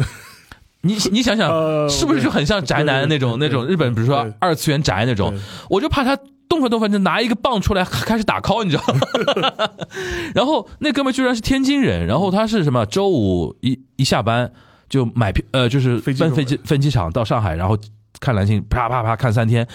[0.81, 5.37] 你你想想，呃是不是就很像宅男那种那种日本，比如说二次元宅那种？
[5.69, 6.17] 我就怕他
[6.49, 9.69] 动分动分就拿一个棒出来开始打 call，你知道吗？
[10.33, 12.85] 然后那哥们居然是天津人，然后他是什么？
[12.85, 14.51] 周五一一下班
[14.89, 17.77] 就买票，呃，就是飞机奔飞机飞机场到上海，然后
[18.19, 19.67] 看蓝星，啪啪啪看三天，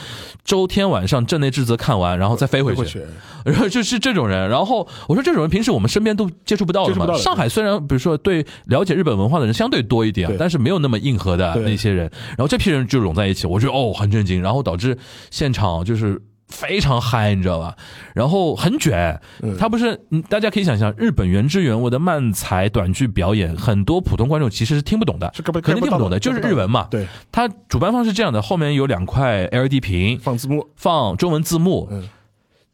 [0.44, 3.02] 周天晚上镇内智则看完，然后再飞回去。
[3.44, 7.12] 然后就是这种人，然后我说这种人平时我们身边都接触不到的嘛。
[7.18, 12.10] 上海虽然比如说对了解日本文化的人相对多一点但是没有那么硬核的那些人。
[12.30, 14.96] 然后这批人就拢在一起，我觉得哦很震惊，然后导致
[15.30, 16.20] 现场就是。
[16.52, 17.74] 非常嗨，你知道吧？
[18.14, 26.86] 然后很卷，嗯他不是，嗯大家可以想象，日本原汁原味的漫才短剧表演，很多普通观众其实是听不懂的，肯定听不懂的，就是日文嘛。
[26.90, 31.88] 对，他主办方是这样的，后面有两块 LED 屏，放字幕，放中文字幕。
[31.90, 32.08] 嗯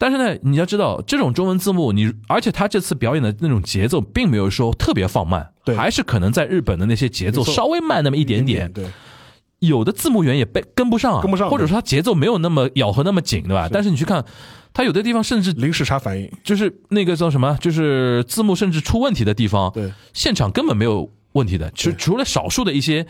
[0.01, 8.73] 但是呢，你要知道，这种中文字幕，你而且他这次表演的那种节奏，并没有说特别放慢，对还是可能在日本的那些节奏节奏稍微慢那么一点点。
[8.73, 8.87] 对，
[9.61, 13.69] 有的字幕员也被跟不上啊，跟不上或者说他节奏没有那么咬合那么紧，对吧？
[13.73, 14.25] 但是你去看，
[14.73, 23.07] 他有的地方甚至临时差反应，就是那个叫什么，就是字幕甚至出问题的地方，对，现场根本没有问题的，除除了少数的一些。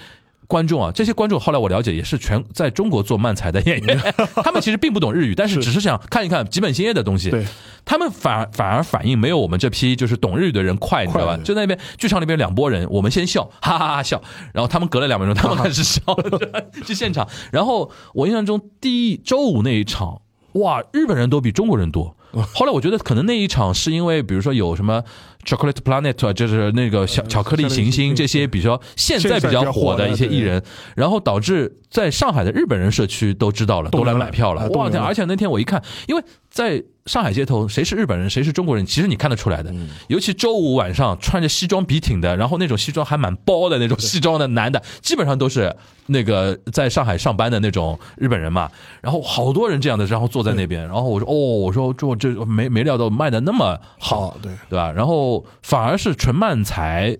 [0.48, 7.30] 观众啊，这些观众后来我了解也是全在中国做漫才的演员， 他们其实并不懂日语，但是是只是想看一看吉本兴业的东西。
[7.30, 7.44] 对，
[7.84, 11.38] 他们反而反而反应没有我们这批就是懂日语的人快，你知道吧？
[11.44, 14.20] 就在那边剧场里边两拨人，我们先笑，哈哈哈笑，
[14.54, 16.00] 然后他们隔了两分钟，他们开始笑，
[16.86, 17.28] 去现场。
[17.52, 22.16] 然后我印象中第一周五那一场，哇，日本人都比中国人多。
[22.54, 25.02] 后来我觉得可能那一场是因为，比如说有什么
[25.44, 30.62] Chocolate Planet，啊就是那个小巧克力行星这些比较现在比较火的一些艺人，
[30.94, 34.68] 然后导致在上海的日本人社区都知道了，都来买票了。
[34.70, 39.72] 哇而且那天我一看，因为在上海街头，谁是日本人，谁是中国人，其实你看得出来的。
[40.08, 45.74] 尤其周五晚上穿着西装笔挺的，然后那种西装还蛮包的那种西装的男的，基本上都是
[46.06, 48.70] 那个在上海上班的那种日本人嘛。
[49.00, 54.92] 然后好多人这样的，然后坐在那边，然后我说哦，我说这这没没料到卖的那么好，对，对吧？
[54.92, 55.27] 然后
[55.62, 57.16] 反而是纯漫才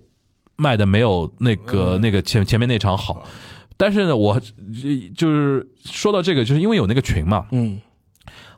[0.55, 3.25] 卖的没有那个、那个前前面那场好。
[3.77, 4.37] 但是呢，我
[5.15, 7.79] 就是说到这个，就是因为有那个群嘛，嗯，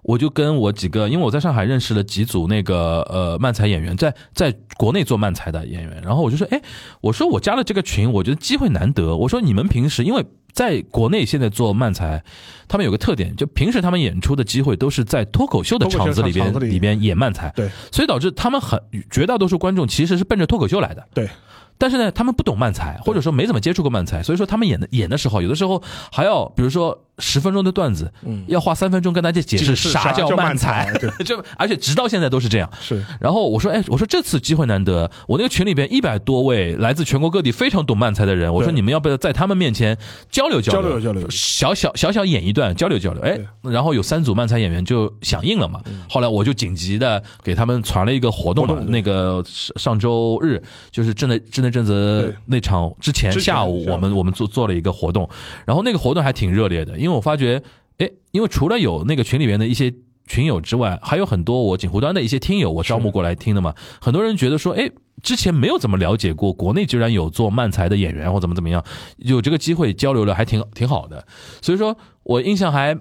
[0.01, 6.59] 我就跟我几个，因为我在上海认识了几组那个呃漫才演员，在在国内做漫才的演员，然后我就说，哎，
[7.01, 9.15] 我说我加了这个群，我觉得机会难得。
[9.15, 12.23] 我说你们平时因为在国内现在做漫才，
[12.67, 17.69] 他们有个特点，就平时他们演出的机会都是在脱口秀的场子里边里里边演漫才，对。
[17.91, 21.07] 所以导致他们很绝大多数观众其实是奔着脱口秀来的。
[21.13, 21.29] 对，
[21.77, 28.43] 但是呢，他们不懂漫才，或者说没怎么接触过漫才，所以说他们演的演的时候，有的时候还要，比如说十分钟的段子，嗯。
[28.47, 30.91] 要花三分钟跟大家解释啥啥叫慢才
[31.23, 32.69] 就而且直到现在都是这样。
[32.81, 39.97] 是，然后我说，哎，我说这次机会难得，我那个群里边一百多位来自全国各地非常懂慢才的人，我说你们要不要在他们面前
[40.29, 41.29] 交流交交流交流。
[41.29, 43.21] 小小小小演一段交流交流？
[43.21, 45.79] 哎，然后有三组慢才演员就响应了嘛。
[46.09, 53.85] 后来我就紧急的给他们传了一个活动嘛，动那个上上周日就是正的正的正则对那场之前下午。
[53.91, 55.29] 我们我们做做了一个活动，
[55.65, 57.61] 然后那个活动还挺热烈的，因为我发觉，
[57.97, 59.93] 哎，因为除了有那个群里面的一些
[60.25, 63.75] 群友之外，还有很多我锦湖端的一些听友，我招募过来听的嘛。
[63.99, 64.89] 很多人觉得说，哎，
[65.21, 68.83] 之前没有怎么了解过，国内居然有做漫才的演员或怎么怎么样，
[69.17, 71.25] 有这个机会交流了，还挺挺好的。
[71.61, 72.97] 所以说我印象还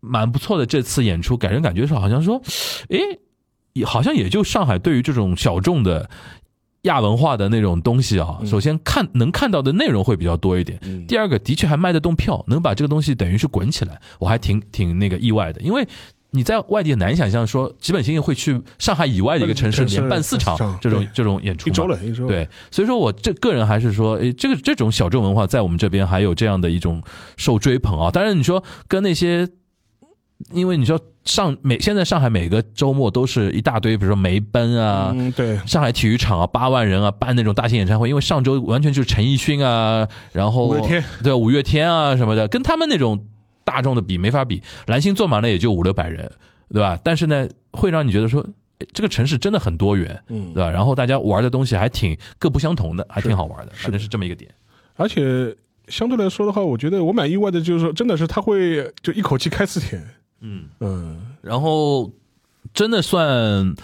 [0.00, 2.42] 蛮不错的这次演出，给人感觉是好像说，
[2.88, 3.20] 诶，
[3.74, 6.10] 也好像也就上海对于这种小众的。
[6.82, 10.78] 亚文化的那种东西啊，首先看能看到的内容会比较多一点。
[11.06, 15.60] 第二个，的确还卖得动票，能把这个东西等于是滚起来，我还挺挺那个意外的。
[15.60, 15.86] 因为
[16.32, 22.26] 你在外地很难想象说，基本星会去上海以外的一个城市连办四场这种这种演出，一周了，一周。
[22.26, 27.00] 对，所以说我这个人还是说，诶，这个这种小众文化在我们这边还有这样的一种
[27.36, 28.10] 受追捧啊。
[28.10, 29.48] 当然，你说跟那些。
[30.50, 38.08] 因为你说上每现在上海每个周末都是一大堆，比如说梅奔啊，对，上海体育场啊，八万人啊，办那种大型演唱会。
[38.08, 43.24] 因为上周完全就是陈奕迅啊，然后五月天，对五月天啊什么的，跟他们那种
[43.64, 44.62] 大众的比没法比。
[44.86, 46.30] 蓝星坐满了也就五六百人，
[46.70, 46.98] 对吧？
[47.04, 48.44] 但是呢，会让你觉得说
[48.92, 50.70] 这个城市真的很多元，嗯，对吧？
[50.70, 54.50] 然后大家玩的东西还挺各不相同的，还挺好玩的，反正是这么一个点。
[54.96, 55.54] 而且
[55.86, 60.04] 相对来说的话，我觉得我蛮意外的，就是说真的是他会就一口气开四天。
[60.42, 60.68] 嗯。
[60.80, 62.12] 嗯，然后
[62.74, 63.74] 真的算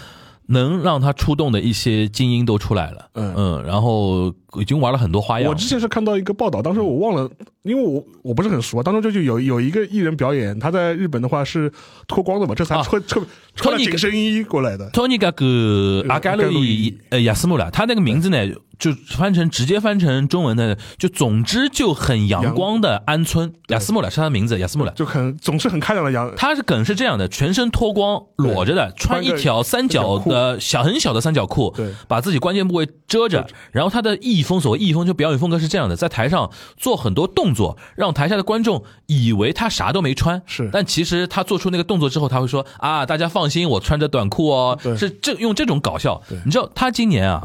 [0.46, 3.34] 能让他出动的一些精英都出来了，嗯。
[3.36, 5.48] 嗯，然后已经玩了很多花样。
[5.48, 7.30] 我之前是看到一个报道，当时我忘了，
[7.62, 11.70] 因为我我不是很熟，当中就就有有一个艺人表演，他在日本的话是
[12.06, 14.88] 脱光的嘛，这才穿穿穿了紧身衣过来的。
[14.90, 18.38] 托尼格格阿盖洛伊呃亚斯穆拉，他那个名字呢？
[18.78, 26.32] 就翻成直接翻成中文的，就总之就很阳光的安村亚斯穆拉，是他的名字，亚斯穆拉，就很总是很开朗的阳。
[26.36, 33.48] 他是梗是这样的，全身脱光裸着的，穿一条三角的小很小的三角裤，对，把自己关键部位遮着。
[33.72, 46.22] 然后他的艺风，所谓艺风就表演风格是这样的，在台上做很多动作，让台下的观众以为他啥都没穿，是，但其实他做出那个动作之后，他会说啊，大家放心，我穿着短裤哦，是这用这种搞笑。
[46.44, 47.42] 你知道他今年啊。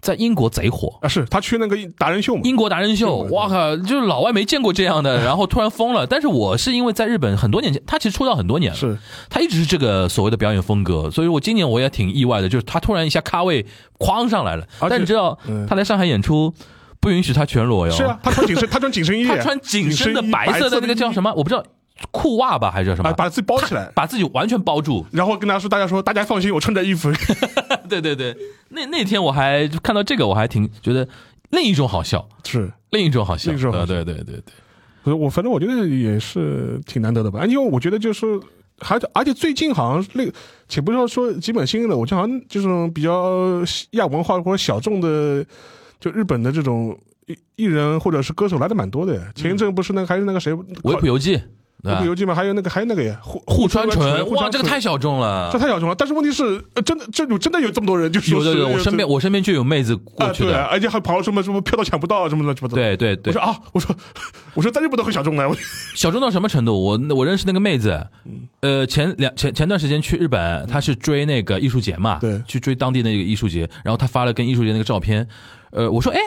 [0.00, 1.08] 在英国贼火啊！
[1.08, 2.40] 是他去那个达人秀嘛？
[2.44, 3.76] 英国达人秀，哇靠！
[3.76, 6.06] 就是老外没见过这样的，然后突然疯了。
[6.06, 13.64] 但是我是因为在日本很多年前，他其实出道很多年了，是他一直是这个所谓的表演风格，所以我今年我也挺意外的，就是他突然一下咖位
[13.98, 14.66] 哐上来了。
[14.88, 16.52] 但你知道他来上海演出
[17.00, 17.92] 不允许他全裸哟？
[17.92, 21.32] 是啊，他穿紧身，他穿紧身衣， 他穿紧身的白色的那个叫什么？
[21.34, 21.62] 我不知道。
[22.10, 23.12] 裤袜吧，还是叫什么？
[23.12, 27.12] 把自己包起来，把自己完全包住，然后跟大家说：“大家说，大家放心，我穿着衣服。”
[27.88, 28.36] 对对对，
[28.70, 31.06] 那那天我还看到这个，我还挺觉得
[31.50, 33.52] 另一种好笑，是另一种好笑。
[33.52, 34.42] 对对对对
[35.04, 37.44] 对，我反正我觉得也是挺难得的吧。
[37.44, 38.26] 因为我觉得就是，
[38.78, 40.24] 还而且最近好像那，
[40.68, 45.44] 且不说说基本新的，我就好像这种比较亚文化或者小众的，
[46.00, 49.20] 就日本的这种艺艺人或者是歌手来的蛮多的。
[49.34, 51.40] 前一阵不是那个还是那个谁维普游记。
[51.82, 55.94] 那部游记嘛，还有那个，还有那个呀，户户川纯，哇，这个太小众了，这太小众了。
[55.94, 62.74] 但是问题是，真的，这种真的有这么多人，就是有的有，我身边我身边就有妹子过去的，而且还跑什么什么票都抢不到，什么乱七八糟。
[62.74, 63.96] 对对对，我说啊，我说
[64.54, 65.50] 我说在日本都很小众的，
[65.94, 66.72] 小众到什么程度？
[66.72, 68.06] 我我认识那个妹子，
[68.60, 75.26] 呃，前两前前段时间去日本，她是追那个艺术节嘛，对，去追当地那个艺术节，然后她发了跟艺术节那个照片，
[75.70, 76.18] 呃，我说哎，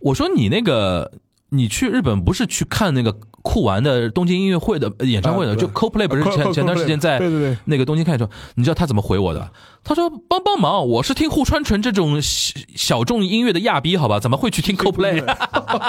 [0.00, 1.10] 我说你那个。
[1.50, 5.56] 你去日本不是去看那个酷玩的东京音乐会的演唱会的？
[5.56, 7.18] 就 CoPlay 不是前前段时间在
[7.64, 9.50] 那个东京看的时候，你知道他怎么回我的？
[9.82, 14.20] 他说帮帮忙，我是听户川纯这种小众音乐的亚逼，好吧？
[14.20, 15.24] 怎么会去听 CoPlay？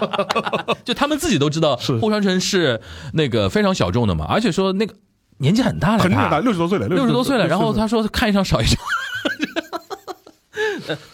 [0.86, 2.80] 就他们自己都知道，户川纯是
[3.14, 4.94] 那个非常小众的嘛，而且说那个
[5.40, 7.46] 年纪很大了，很大，六十多岁了，六十多岁了。
[7.48, 8.78] 然后他说看一场少一场。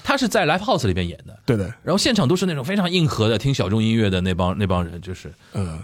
[0.04, 1.66] 他是在 live house 里边演的，对的。
[1.84, 5.80] 然后现场都是那种非常硬核的听小众音乐的那帮那帮人，就是，嗯，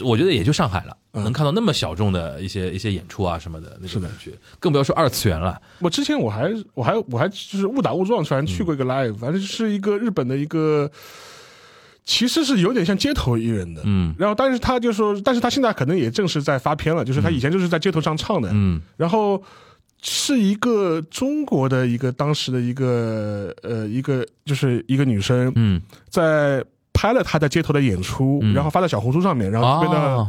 [0.00, 5.60] 我觉得也就上海了，能看到那么小众的一些一些演出啊什么的，那种感觉，更不要说二次元了。
[5.80, 10.90] 我之前我还我还我还就是误打误撞，突然去过一个 live，反正是一个日本的一个，
[12.04, 14.14] 其实是有点像街头艺人的，嗯。
[14.18, 18.80] 然后但是他就说，但是他现在可能也正式在发片了，就是他以前就是在街头上唱的，嗯。
[18.96, 19.42] 然后。
[20.02, 30.28] 是一个中国的一个当时的一个呃一个就是一个女生，嗯，在拍了她在街头的演出，然后发在小红书上面，然后变得。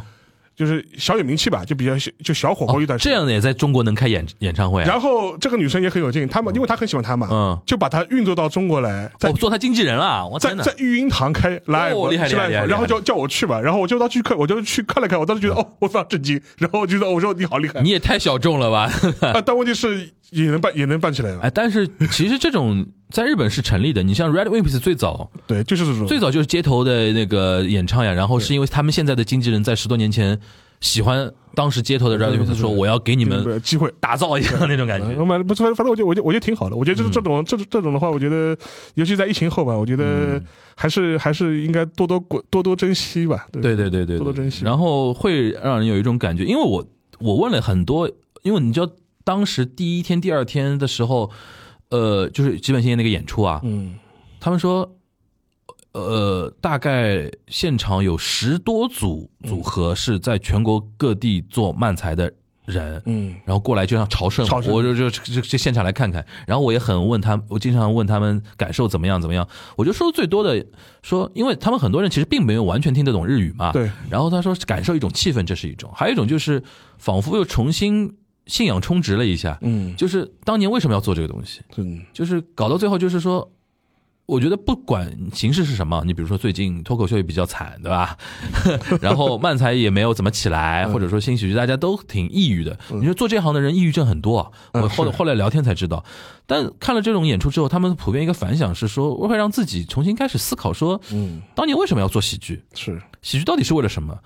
[0.59, 3.13] 就是小有名气吧，就比较就小火过一段时间。
[3.13, 4.83] 这样的也在中国能开演演唱会。
[4.83, 10.27] 然后这个女生也很有劲，他们因为她很喜欢他嘛，嗯，就把她运作到中国来，哦，做她经纪人了。
[10.27, 12.65] 我在在育婴堂开 live，厉害厉害厉害。
[12.65, 16.41] 然后叫叫我去吧，然后我就到去看，我就去看了看，我当时觉得哦，我非常震惊。
[16.57, 18.91] 然后我觉得我说你好厉害，你也太小众了吧？
[19.33, 21.33] 啊，但问题是也能办也能办起来。
[21.41, 22.85] 哎，但是其实这种。
[23.09, 30.39] 在日本是成立的，你像 Red Wimps 最早，对，就是这种，最早就是街头的那个演唱呀，然后是因为他们现在的经纪人在十多年前
[30.79, 35.19] 喜欢当时街头的 Red Wimps，说我要给你们机会打造一下那种感觉。
[35.19, 38.55] 我买不是，反正我觉得我觉得我觉得挺好的，我觉得就是这种这这种的话，我觉得
[38.93, 40.41] 尤其在疫情后吧，我觉得
[40.75, 43.47] 还是还是应该多多多多珍惜吧。
[43.51, 44.63] 对对对对，多多珍惜。
[44.63, 46.85] 然后会让人有一种感觉，因为我。
[47.21, 48.09] 我问了很多，
[48.43, 48.89] 因为你知道
[49.25, 51.29] 当时第一天、第二天的时候，
[51.89, 53.95] 呃，就是基本星那个演出啊，嗯，
[54.39, 54.95] 他们说，
[55.91, 62.31] 呃，大概现场有十多组组合是在全国各地做漫才的
[62.65, 66.23] 人，嗯，然后过来就像朝圣，朝圣我就就就就现场来看看。
[66.45, 69.47] 然后我也很问他，我经常问他们感受怎么样怎么样。
[69.75, 70.63] 我就说最多的
[71.01, 73.89] 说，因为他们很多人其实并没有完全听得懂日语嘛，对。
[74.11, 76.61] 然后他说感受一种气氛，这是一种；还有一种就是
[76.99, 78.15] 仿佛又重新
[78.49, 81.61] 信仰充值了一下，嗯，就是当年为什么要做这个东西？
[81.77, 83.49] 嗯，就是搞到最后，就是说，
[84.25, 88.17] 我觉得不管形式是什么，你比如说最近脱口秀也比较惨，对吧？
[89.01, 92.77] 然后漫才也没有怎么起来，或者说新喜剧大家都挺抑郁的。
[92.89, 96.03] 你说做这行的人抑郁症很多啊，我后是后来聊天才知道。
[96.47, 102.63] 但看了这种演出之后，他们普遍一个反响是说，会让自己重新开始思考，说，嗯，当年为什么要做喜剧？
[102.73, 104.17] 是，喜剧到底是为了什么？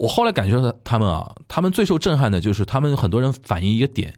[0.00, 4.14] 我后来感觉到他们啊，他们最受震撼的就是他们很多人反映一个点，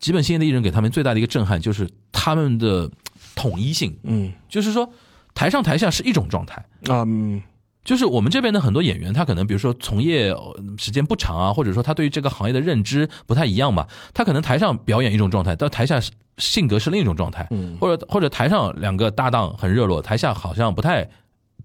[0.00, 2.90] 基本新的艺人给他们最大的一个震撼就是他们的
[3.34, 4.90] 统一性，嗯，就是说
[5.34, 6.64] 台上台下是一种状态。
[6.88, 7.42] 啊，嗯，
[7.84, 16.00] 就是我们这边的很多演员，他可能比如说从业呃时间不长啊，或者说他对于这个行业的认知不太一样吧，他可能台上表演一种状态，到台下
[16.38, 17.76] 性格是另一种状态，嗯。
[17.78, 21.06] 或者或者台上两个搭档很热络，台下好像不太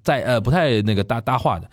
[0.03, 1.69] 在呃不太那个搭搭话的。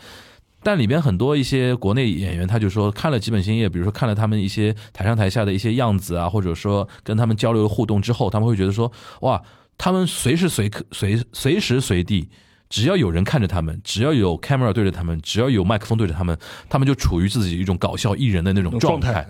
[0.65, 8.91] 但里边很多一些国内演员，他就说看了几本星业，比如说看了他们一些台上台下的一些样子啊，或者说跟他们交流互动之后，他们会觉得说，
[9.21, 9.41] 哇，
[9.77, 12.29] 他们随时随刻随随时随地，
[12.71, 16.37] 只要有人看着他们，只要有 camera 对着他们，只要有麦克风对着他们，
[16.69, 19.27] 他们就处于自己一种搞笑艺人的那种状态。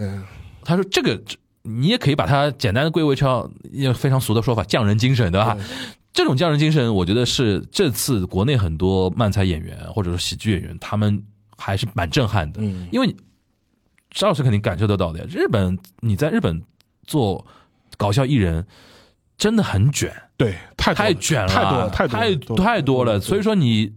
[0.64, 1.20] 他说这个
[1.62, 5.56] 你也可以把它简单的归为成一个非常俗的说法，匠人精神，对吧？
[6.14, 11.20] 这种匠人精神，我觉得是这次国内很多漫才演员或者说喜剧演员，他们
[11.58, 12.62] 还是蛮震撼的。
[12.62, 13.16] 嗯因为你
[14.12, 15.26] 沙老师肯定感受得到的呀。
[15.28, 16.62] 日本你在日本
[17.04, 17.44] 做
[17.96, 18.64] 搞笑艺人
[19.36, 22.06] 真的很卷，对，太太卷了，太多了，太
[22.36, 23.18] 多太多了。
[23.18, 23.92] 所以说你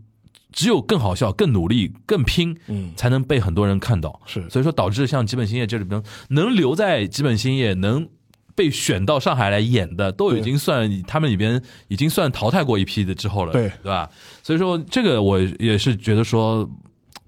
[0.51, 4.19] 只有更好笑、更努力、更拼，嗯才能被很多人看到。
[4.25, 8.09] 是所以说导致像基本兴业这里边能留在基本兴业能。
[8.57, 14.09] 被选到上海来演的，都已经算他们里边已经算淘汰过一批的之后了，对对吧？
[14.41, 16.67] 所以说这个我也是觉得说，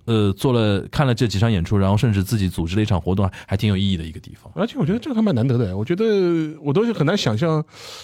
[0.10, 4.51] 呃，做了看了这几场演出，然后甚至自己组织了一场活动，还挺有意义的一个地方。
[4.55, 6.03] 而且我觉得这个还蛮难得的，我觉得
[6.64, 7.64] 我都是很难想象，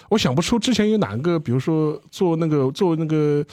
[0.09, 3.43] 我想不出之前有哪个，比如说做那个做那个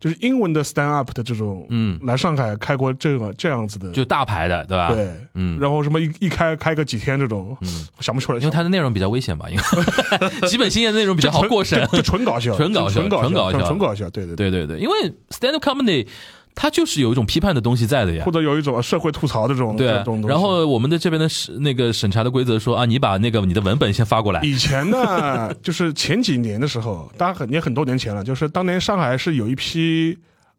[0.00, 2.00] 就是英文的 stand up 的这种，嗯。
[2.02, 4.94] 来上海开过这个这样子的，就大牌的，对吧？
[4.94, 5.58] 对，嗯。
[5.60, 9.62] 然后什么一一开开个几天这种，嗯，想不出来，因为它的内容比较危险吧，因为
[10.48, 14.34] 基本新业的内容比较好过审，就纯搞笑，纯搞笑纯搞纯搞笑纯搞笑，对对。
[14.34, 16.06] 对对对，因为 stand up comedy
[16.54, 18.32] 它就是有一种批判的东西在的呀或。
[18.32, 19.88] 者有一种社会吐槽的这种对
[20.28, 30.16] 然后我们的这边的审那个审查的规则说啊，你把那个你的文本先发过来，以前呢， 就是前几年的时候，当然很也很多年前了，就是当年上海是有一批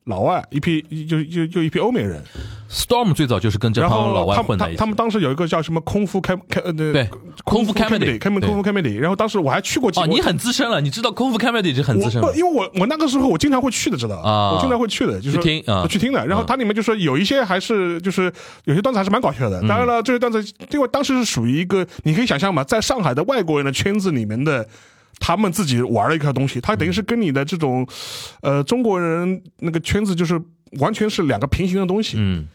[0.10, 2.20] 老外，一批就就就一批欧美人
[2.70, 4.76] ，Storm 最早就是跟这帮老外混在一起。
[4.76, 7.08] 他他们当时有一个叫什么空腹开开呃对
[7.44, 12.32] 空腹 comedy，开门空腹 comedy，然后当时我还去过几哦，你很资深了，你知道空腹 comedy 是很资深不，。
[12.32, 16.26] 因为我我那个时候我经常会去的，知道啊我经常会去的，就是去听啊去听的。
[16.26, 18.34] 然后它里面就说有一些还是就是
[18.66, 19.68] 有些段子还是蛮搞笑嗯的。
[19.68, 24.68] 当然了，这些段子因为当时是属于一个你可以想象嘛，在上海的外国人的圈子里面的。
[25.20, 27.88] 他们自己玩的一个东西，它等于是跟你的这种，
[28.42, 30.42] 呃，中国人那个圈子就是
[30.80, 32.16] 完全是两个平行的东西。
[32.18, 32.48] 嗯，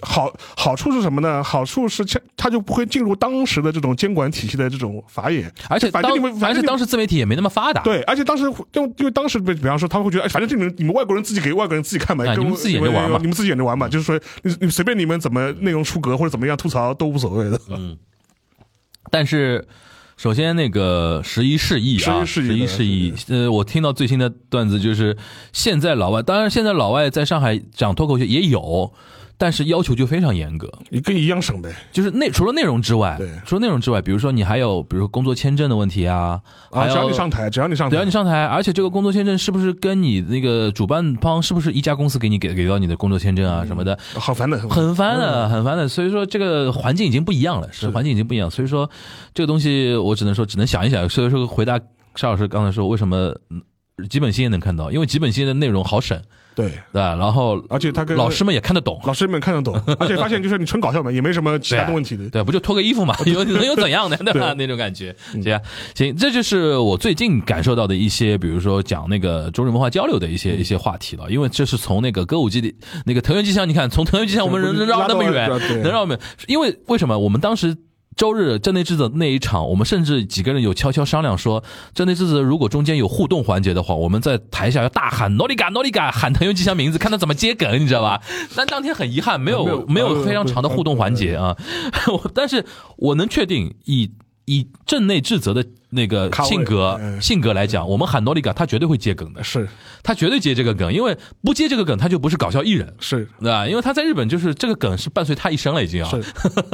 [0.00, 1.42] 好好处是什么呢？
[1.42, 7.82] 好处是它它就不会进入当时的这种监管体系的这种法眼，而且反正你们反正当时自媒体也没那么发达。
[7.82, 17.60] 对，而且当时就因为当时比比方说他们会觉得，哎，反正这你们你们外国人自己给外国人自己看嘛，你们自己演着玩嘛你们自己也能玩嘛，就是说你你随便你们怎么内容出格或者怎么样吐槽都无所谓的。
[17.70, 17.96] 嗯
[19.08, 19.64] 但是，
[20.16, 25.14] 首先那个十一示意啊，十一示意呃，我听到最新的段子就是，
[25.52, 28.92] 现在老外，当然现在老外在上海讲脱口秀也有，
[29.38, 45.16] 但是要求就非常严格，你跟一样省呗，就是内除了内容之外对，除了内容之外，比如说你还有，比如说工作签证的问题啊，啊，还只要你上台，只要你上台，只要你上台，而且这个工作签证是不是跟你那个主办方是不是一家公司给你给给到你的工作签证啊什么的，好烦的，很烦。
[45.16, 45.88] 嗯的，很烦的。
[45.88, 47.90] 所以说这个环境已经不一样了，是。
[47.90, 48.50] 环境已经不一样。
[48.50, 48.88] 所以说
[49.34, 51.08] 这个东西我只能说只能想一想。
[51.08, 51.78] 所以说回答
[52.14, 53.62] 沙老师刚才说为什么嗯
[54.08, 56.22] 基本新也能看到，因为基本新的内容好审，
[56.56, 57.14] 对，对吧？
[57.14, 58.98] 然后而且他跟老师们也看得懂。
[59.04, 62.28] 老师们看得懂， 而且发现就是你纯搞笑嘛，也没什么其他的问题的。
[62.30, 64.54] 对，不就脱个衣服嘛， 有能有怎样的，对吧？
[64.54, 65.60] 那种感觉，这样
[65.94, 71.30] 行，这就是我最近感受到的一些，比如说讲那个中日文化交流的一些一些话题了。
[71.30, 75.50] 因为这是从那个歌舞伎的那个藤原纪香，你看从藤原纪香我们能能绕那么远，
[75.82, 77.76] 能绕那么远，因为为什么我们当时
[78.16, 81.62] 周日镇内智则那一场，我们甚至几个人有悄悄商量说，
[81.94, 88.20] 镇内智则如果中间有互动环节的话，我们在台下要大喊“诺里嘎诺里嘎”，喊藤原纪香名字，看他怎么接梗，你知道吧？
[88.56, 91.56] 但当天很遗憾，没有没有非常长的互动环节啊。
[92.34, 92.64] 但是
[92.96, 94.10] 我能确定以。
[94.48, 95.66] 以镇内智则的
[95.96, 99.68] 那个性格嗯性格来讲，我们喊诺里嘎，他绝对会接梗的，是
[100.04, 102.94] 他绝对接这个梗，因为不接这个梗，他就不是搞笑艺人。
[103.00, 103.66] 是对吧？
[103.66, 106.10] 因为他在日本就是这个梗是伴随他一生了，已经啊。
[106.10, 106.22] 是，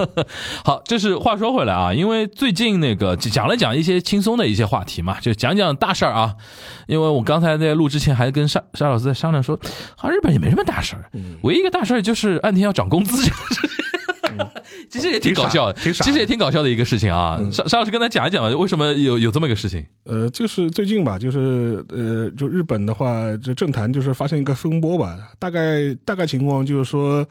[0.63, 6.35] 好，这是话说回来啊，因为最近那个讲了讲一些轻松的一些话题嘛，就讲讲大事儿啊。
[6.89, 9.59] 因为我刚才在录之前还跟沙沙老师在商量说，
[9.97, 13.82] 好像日本也没什么大事儿，嗯唯一一个大事儿就是岸田要涨工资这个事情。
[14.93, 17.41] 其实也挺搞笑的，挺傻嗯其实也挺搞笑的一个事情啊。
[17.51, 19.85] 沙沙老师跟他讲一讲吧，为什么有有这么一个事情？
[20.05, 27.27] 呃，就是最近吧，就是呃，就日本的话，就政坛就是发生一个风波吧，大概大概情况就是说。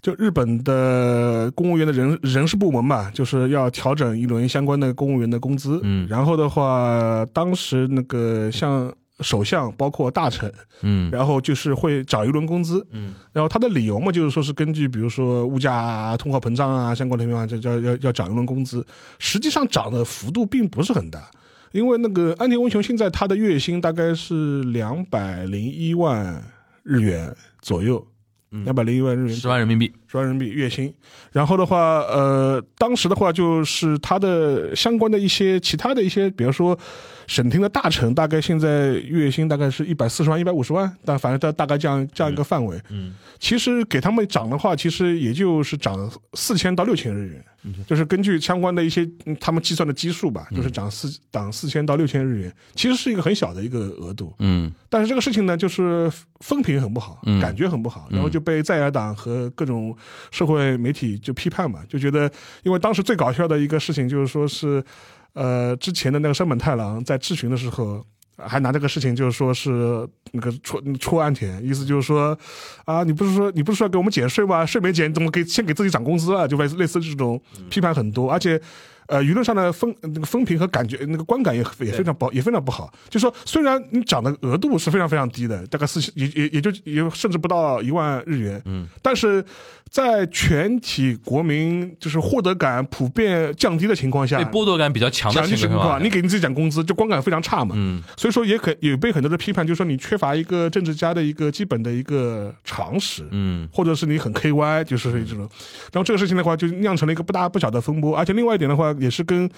[0.00, 5.80] 就日本的公务员的人人事部门吧，就是要调整一轮相关的公务员的工资。
[5.82, 10.52] 嗯然后的话，当时那个像首相包括大臣，
[10.82, 12.86] 嗯然后就是会涨一轮工资。
[12.92, 18.86] 嗯然后他的理由嘛，就是说是根据比如说物价啊、通货膨胀啊相关的情况，就要要要涨一轮工资。
[19.18, 21.30] 实际上涨的幅度并不是很大，
[21.72, 26.42] 因为那个安田文雄现在他的月薪大概是两百零一万
[26.82, 28.06] 日元左右，
[28.50, 29.92] 两百零一万日元十万人民币。
[30.10, 30.92] 十万人民币月薪。
[31.30, 36.76] 然后的话，呃，当时的话就是他的相关的一些其他的一些，比如说
[37.26, 42.80] 省厅的大臣，大概现在月薪大概是一百四十万、一百五十万，但反正大大概这样这样一个范围。
[42.90, 47.44] 嗯，其实给他们涨的话，其实也就是涨四千到六千日元，
[47.86, 54.32] 就是根据相关的一些嗯他们计算的基数吧，就是涨四涨四千到六千日元，其实是一个很小的一个额度。
[54.38, 59.94] 嗯但是这个事情呢，就是风评很不好，嗯感觉很不好，然后就被在野党和各种
[60.30, 62.30] 社会媒体就批判嘛，就觉得，
[62.62, 64.82] 因为当时最搞笑的一个事情就是说是，
[65.32, 68.04] 呃，之前的那个山本太郎在质询的时候。
[68.40, 72.38] 还拿这个事情，就是说是那个戳戳安田，意思就是说，
[72.84, 74.64] 啊，你不是说你不是说给我们减税吗？
[74.64, 76.46] 税没减，怎么给先给自己涨工资啊？
[76.46, 78.56] 就类似类似这种批判很多，而且
[79.08, 82.92] 呃，舆论上的风那个风评和感觉那个观感也也非常不也非常不好。
[83.08, 89.42] 就说虽然你涨的额度是非常非常低的，大概四千也也也就也甚至不到一万日元，嗯，但是
[89.90, 97.74] 在全体国民就是获得感普遍降低的情况下对，剥夺感比较强的情况，情况，你给你自己涨工资，就观感非常差嘛。
[97.78, 105.48] 嗯所以说也可也被很多的批判，就是说你缺乏一个政治家的一个基本的一个常识，嗯或者是你很 K Y，就是这种。
[105.92, 108.14] 然后这个事情的话，就酿成了一个不大不小的风波。
[108.14, 109.48] 而且另外一点的话，也是跟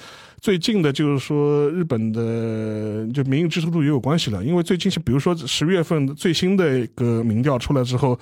[0.41, 4.43] 最近的，就是说日本的就民意支持度也有关系了。
[4.45, 8.19] 因为最近是比如说十月份最新的一个民调出来之后，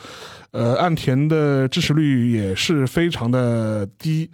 [0.51, 4.31] 呃，岸田的支持率也是非常的低。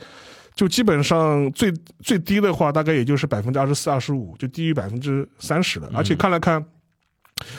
[0.55, 5.91] 就基本上最最低的话，大概也就是百分之二十四、二十五，就低于百分之三十了。
[5.93, 6.65] 而且看了看，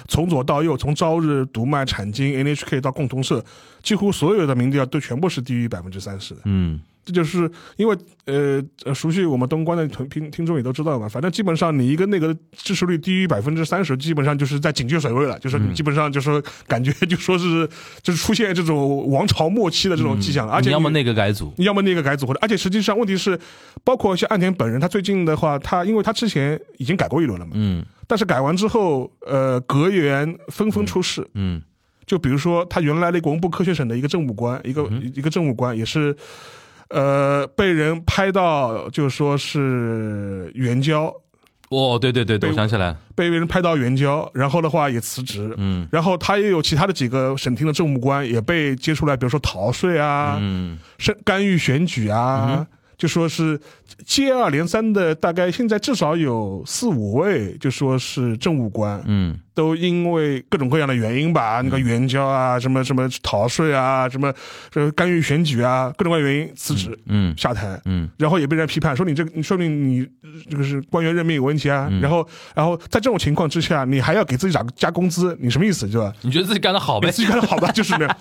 [0.07, 3.43] 从左到右，从朝日、读卖、产经、NHK 到共同社，
[3.83, 6.39] 几乎所有的民调都全部是低于百分之三十的。
[6.45, 7.95] 嗯这就是因为
[8.25, 17.69] 呃呃，熟悉我们东关的听听听众也都知道嘛，反正基本上你一个那个支持率低于百分之三十，基本上就是在警戒水位了，就是你基本上就是感觉就说是
[18.01, 23.39] 就是出现这种王朝末期的这种迹象，而且要么那个改组，要么那个改组或者，而且实际上问题是，
[23.83, 27.85] 包括像岸田本人，他最近的话，他因为他之前已经改过一轮了嘛，嗯。
[28.07, 31.61] 但是改完之后，呃，阁员纷纷出事，嗯。
[32.05, 36.15] 就比如说他原来的国文部科学省的一个政务官，一个、一个政务官也是，
[36.89, 41.13] 呃，被人拍到就说是援交，
[41.69, 45.87] 哦，对对对对，我想起来被，被人拍到援交，然后的话也辞职，嗯。
[45.91, 52.65] 然后他也有其他的几个省厅的政务官也被揭出来，比如说逃税啊，嗯是干预选举啊，
[52.97, 53.59] 就说是
[54.05, 64.31] 接二连三的，大概现在至少有四五位，就说是政务官，嗯都因为各种各样的原因吧，那个援交啊，什么什么逃税啊，什么
[64.69, 67.81] 这干预选举啊，各种各样原因辞职、嗯下台。
[67.85, 71.87] 嗯然后也被人批判说你这个，你说明你呃这个是官员任命有问题啊。
[71.89, 76.13] 嗯然后，然后在这种情况之下，你还要给自己涨加工资，你什么意思，对吧？
[76.21, 77.09] 你觉得自己干得好呗？
[77.09, 78.17] 自己干得好吧， 就是那样。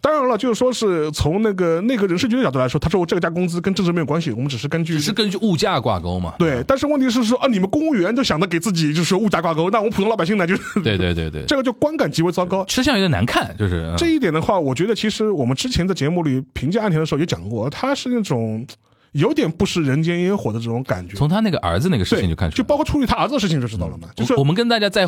[0.00, 6.34] 当然了，就是说是从那个那个人事局的角度来说，他说我这个加工资跟政治没有关系，我们只是根据只是根据物价挂钩嘛。
[6.38, 6.62] 对。
[6.68, 12.64] 但是问题是说啊，你们公务员都想着给自己就是物价挂钩，那我们普通老百姓呢，就是对对对对，这个就观感极为糟糕。
[12.64, 18.66] 吃相有点难看，就是嗯这一点的话，我觉得其实我们之前的节目里评价安田的时候也讲过，他是那种
[19.12, 21.16] 有点不食人间烟火的这种感觉。
[21.16, 24.08] 从他那个儿子那个事情就看出来，就包括处理他儿子的事情就知道了嘛。
[24.14, 25.06] 就是我我们跟大家再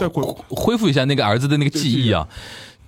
[0.48, 2.26] 恢复一下那个儿子的那个记忆啊。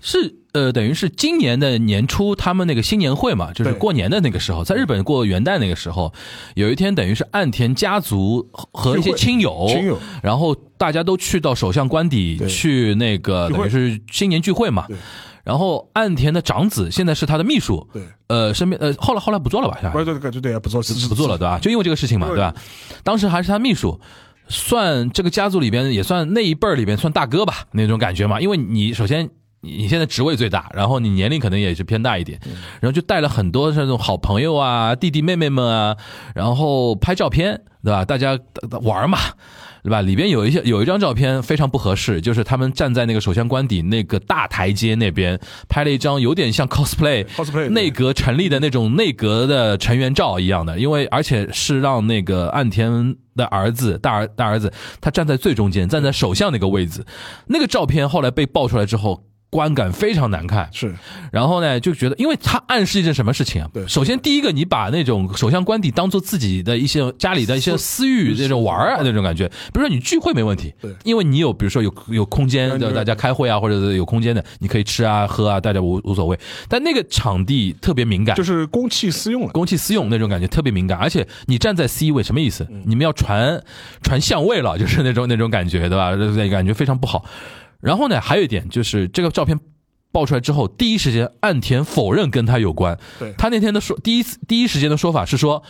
[0.03, 6.12] 是呃，等于是今年的年初，他们那个新年会嘛，就是过年的那个时候，在日本过元旦那个时候，
[6.55, 14.86] 有一天等于是岸田家族和一些亲友，亲友然后大家都去到首相官邸去那个等于是新年聚会嘛。
[15.44, 19.90] 然后岸田的长子现在是他的秘书，对，呃，身边呃后来后来不做了吧？
[19.92, 21.59] 不是这个对对不做不做了，对吧？
[21.59, 22.55] 就因为这个事情嘛，对对吧？
[23.03, 24.00] 当时还是他秘书，
[24.46, 28.40] 算这个家族里边也算那一辈儿里边算大哥吧，那种感觉嘛。
[28.40, 29.28] 因为你首先
[29.63, 32.39] 你你现在职位最大，然后你年龄可能也是偏大一点，
[32.81, 35.97] 然后就带了很多那种好朋友啊、弟弟妹妹们啊，
[36.35, 38.05] 然后拍照片，对吧？
[38.05, 38.39] 大家
[38.83, 39.19] 玩嘛。
[39.85, 40.01] 对吧？
[40.01, 45.37] 里边有一些有一张照片非常不合适，就是他们站在那个首相官邸那个大台阶那边
[45.69, 57.05] 拍了一张有点像 cosplay cosplay 内阁成立的那种内阁的成员照一样的，因为而且是让那个岸田的儿子大儿大儿子他站在最中间，站在首相那个位置，
[57.49, 59.25] 那个照片后来被爆出来之后。
[59.53, 60.94] 观感非常难看，是
[61.30, 63.68] 然后呢，就觉得，因为它暗示一件什么事情啊？
[63.70, 69.46] 对首先第一个，你把那种首相官邸当做自己的一些家里的一些私域那种玩儿啊那种感觉。
[69.46, 76.38] 比如说你聚会没问题，对因为你有比如说有有空间的对大家开会啊，或者是有空间的，你可以吃啊喝啊，大家无无所谓。
[76.66, 79.48] 但那个场地特别敏感，就是公器私用了。
[79.48, 82.66] 公器私用那种感觉特别敏感，而且你站在 C 位什么意思？
[82.86, 83.62] 你们要传
[84.03, 86.16] 传相位了，就是那种那种感觉，对吧？
[86.16, 87.22] 这感觉非常不好。
[87.83, 89.61] 然后呢，还有一点就是这个照片
[90.11, 92.99] 爆出来之后，第一时间岸田否认跟他有关。
[93.18, 95.62] 对他那天的说，第一次第一时间的说法是说。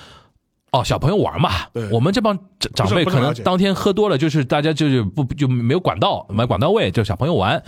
[0.74, 1.50] 哦，小朋友玩嘛，
[1.90, 7.62] 我们这帮长长辈可能当天喝多了，就是大家就是不就没有管到没管到位，就小朋友玩。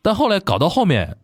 [0.00, 1.18] 但后来搞到后面，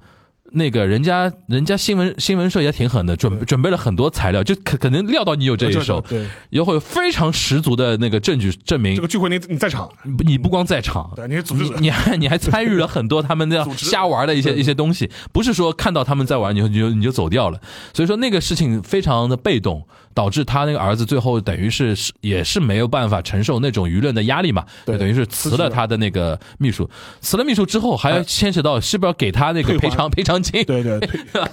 [0.53, 6.27] 那个人家人家新闻新闻社也挺狠的，准准备了很多材料，就可可能料到你有这一手，对。
[6.51, 9.91] 也会有非常十足的那个证据证明这个聚会你你在场，
[10.25, 17.61] 你不光在场，对，你是组织者，你还你还参与了很多他们那样 瞎玩的一些一些东西，不是说看到他们在玩你就你就你就走掉了。
[17.93, 19.87] 所以说那个事情非常的被动，
[20.17, 26.89] 导致他那个儿子最后等于是是也是没有办法承受那种舆论的压力嘛，对就等于是辞了他的那个秘书，
[27.21, 31.11] 辞了秘书之后还要牵扯到是不是要给他那个赔偿赔偿金，对对 对。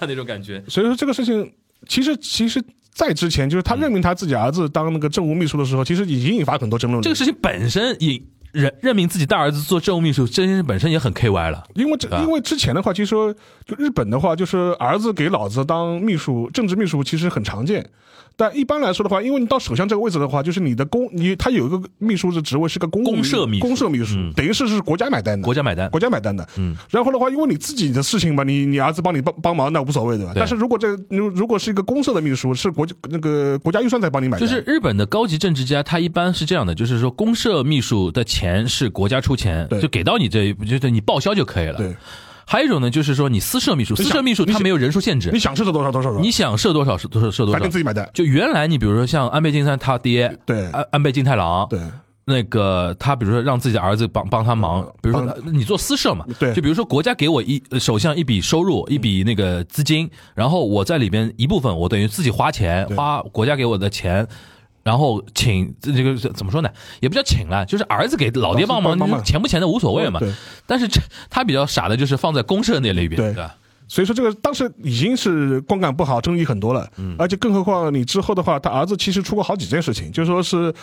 [0.07, 0.63] 那种感觉。
[0.69, 1.51] 所以说这个事情，
[1.89, 7.03] 其实其实，在之前就是他任命他自己儿子当那个政务秘书的时候，其实已经引发很多争论了。
[7.03, 11.65] 这个事情本身引任任命自己大儿子做政务秘书，这件事本身也很 K Y 了。
[11.75, 13.33] 因为这因为之前的话，其实说
[13.65, 17.85] 就日本的话，就是儿子给老子当秘书、政治秘书，其实很常见。
[18.35, 23.67] 但一般来说的话，因为你到首相这个位置的话，就是你的公你他有一个秘书的职位是个公公社秘书。
[23.67, 24.33] 公社秘书，嗯。
[24.35, 25.89] 等于是是国家买单的，国家买单。
[25.89, 26.47] 国家买单的。
[26.57, 30.33] 嗯，然后的话，因为你自己的事情吧，你你儿子帮你帮帮忙那无所谓对吧？
[30.33, 30.39] 对。
[30.39, 39.79] 但是如果这如如果是一个公社的秘书，是国那个国家预算在帮你买单，就是日本的高级政治家，他一般是这样的，就是说公社秘书的钱是国家出钱，对。
[39.79, 41.77] 就给到你这，就是你报销就可以了。
[41.77, 41.95] 对，
[42.45, 45.29] 还有一种呢，就是说你私设秘书，私设秘书他没有人数限制。
[45.31, 47.59] 你，想设多少多少，你想设多少是多少设多少？
[47.59, 47.71] 反正。
[47.71, 48.09] 自己买单。
[48.13, 50.65] 就原来你比如说像安倍晋三他爹，对。
[50.71, 51.79] 安安倍晋太郎，对。
[52.25, 56.53] 那个他比如说让自己的儿子帮帮他忙，比如说你做私设嘛，对。
[56.53, 64.25] 就比如说国家给我一呃首相一笔收入，一笔那个资金，然后我在里边一部分我等于自己花钱，花国家给我的钱。
[64.83, 66.69] 然后请这个怎么说呢？
[66.99, 70.19] 也不叫请了，就是儿子给老爹帮忙，帮忙钱不钱的无所谓嘛。
[70.67, 73.55] 但是这他比较傻的就是放在公社那类别，对吧？
[73.87, 76.87] 所以说这个当时已经是观感不好，争议很多了。
[76.97, 80.73] 嗯，而且更何况你之后的话，他儿子其实出过好几件事情，就说是，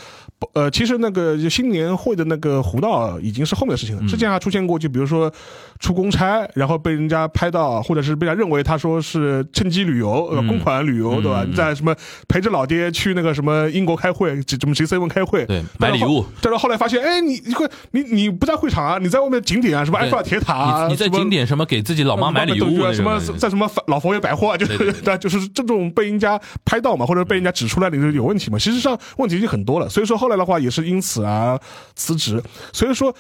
[0.55, 4.07] 呃，其实那个新年会的那个胡闹已经是后面的事情了。
[4.09, 5.33] 之前还出现过，就比如说
[5.79, 11.45] 出公差，然后被人家拍到，或者是被人家认为他说是趁机旅游，呃，公款旅游，对吧？
[11.49, 11.95] 你在什么
[12.29, 16.25] 陪着老爹去那个什么英国开会，什么 G7 开会，对买礼物。
[16.41, 28.59] 但是后来发现，哎，你你会你你不在会场啊，你在外面景点啊，什么埃菲尔铁塔你在景点什么给自己老妈买礼物什么在什么老佛爷百货啊，就是对对对， 就是这种被人家拍到嘛，或者被人家指出来的就有问题嘛。
[28.59, 31.59] 其实际上问题已经很多了，所以说后来的话也是因此啊
[31.95, 32.43] 辞职。
[32.73, 33.15] 所以说。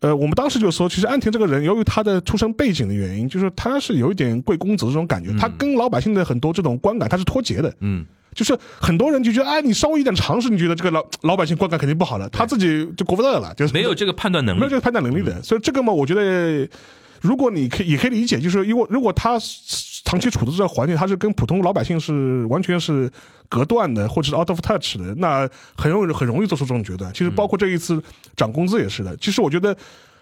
[0.00, 7.74] 呃，我们当时就说，其实安田这个人，由于他的出身背景的原因，就是他是有一点贵公子这种感觉，他跟老百姓的很多这种观感他是脱节的。
[7.80, 14.76] 嗯，就是很多人就觉得，哎，你稍微一点常识，你觉得这个老老百姓观感肯定不好了，他自己就过不到了，就是没有这个判断能力没有这。
[14.76, 15.42] 个判断能力的。
[15.42, 16.68] 所以这个嘛，我觉得，
[17.20, 19.38] 如果你可以也可以理解，就是因为如果他
[20.04, 23.10] 长期处的这个环境，他是跟普通老百姓是完全是
[23.48, 27.12] 隔断的，或者是 out of touch 的，那很容易很容易做出这种决断。
[27.12, 28.02] 其实包括这一次
[28.36, 29.16] 涨工资也是的。
[29.16, 29.76] 其实我觉得。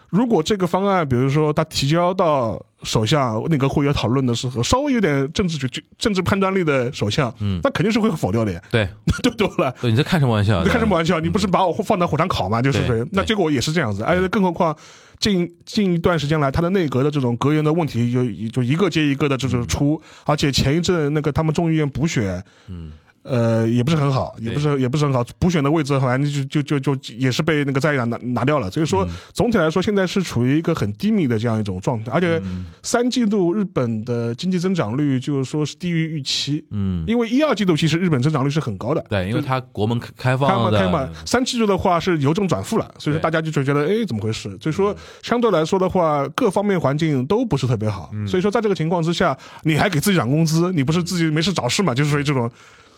[0.08, 8.88] 如果这个方案，比如说他提交到首相那个会议讨论的时候，稍微有点政治决决政治判断力的首相，嗯，那肯定是会否掉的呀， 对，
[9.20, 9.74] 对不对了？
[9.80, 10.62] 对，你在开什么玩笑？
[10.62, 11.18] 你开什么玩笑？
[11.18, 12.62] 你不是把我放在火上烤吗？
[12.62, 14.04] 就是那结果也是这样子。
[14.04, 14.74] 而且更何况
[15.18, 22.92] 近近一段时间来，他的内阁的这种阁员的问题就就一个接一个的就是出，而且前一阵那个他们众议院补选，嗯。
[23.28, 28.70] 呃，也不是很好，也不是也不是很好，补选的位置好像就就就就也是被那个在野党拿拿掉了。
[28.70, 32.40] 所以说，总体来说，现在是处于一个很低迷的这样一种状态，而且
[32.82, 36.64] 三季度日本的经济增长率就是说是低于预期。
[36.70, 44.56] 嗯，因为一二季度其实日本增长率是很高的，对，因为它国门开开开放开嘛，三季度的话是由正转负了，所以说大家就觉得哎怎么回事？
[44.60, 51.94] 所以说相对来说的话，各方面环境都不是特别好，所以说在这个情况之下，你还给自己涨工资，你不是自己没事找事嘛？
[51.94, 52.50] 就是属于这种。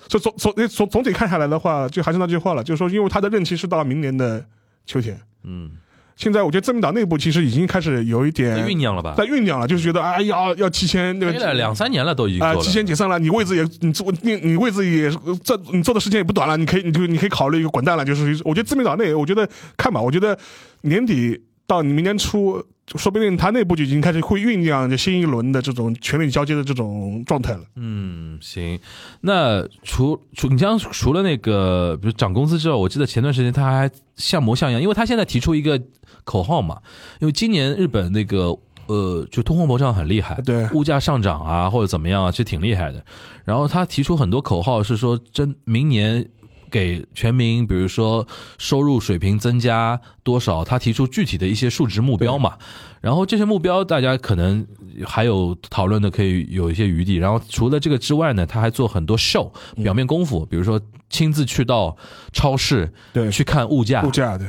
[0.09, 4.45] 所以总总总总体看下来的话，就还是那句话了，就是说，因为他的任期是到明年的
[4.87, 5.71] 秋天，嗯，
[6.17, 9.15] 现在我觉得自民党内部其实已经开始有一点酝酿了吧？
[9.17, 15.11] 在酝酿了，就是觉得哎呀要提前那个两三年了，都已经啊，提前解散了，你位置也你做你你位置也
[15.45, 20.37] 这你做的时间也不短了，你可以你就你可以考虑一个滚蛋了，就是我觉得自民党内，我觉得看吧，我觉得
[20.81, 22.65] 年底到你明年初，
[22.97, 27.61] 说不定他内部就已经开始会酝酿新一轮的这种权力交接的这种状态了。
[27.77, 28.81] 嗯，行。
[29.21, 35.81] 那除除你像除了那个，比如涨工资之外，我记得前段时间他还像模像样，因为他现在提出一个
[36.25, 36.81] 口号嘛，
[37.21, 43.05] 因为今年日本那个呃，就通货膨胀很厉害，对物价上涨啊或者怎么样啊，其实挺厉害的。
[43.45, 46.27] 然后他提出很多口号，是说真明年。
[46.71, 48.27] 给全民，比如说
[48.59, 52.57] 收入水平增加多少，他提出具体的一些数值目标嘛。
[53.01, 54.67] 然后这些目标大家可能
[55.07, 57.17] 还有讨论的，可以有一些余地。
[57.17, 59.51] 然后除了这个之外呢，他还做很多 show
[59.83, 61.97] 表面功夫，比如说亲自去到
[62.33, 64.45] 超市对去看物价，物价的，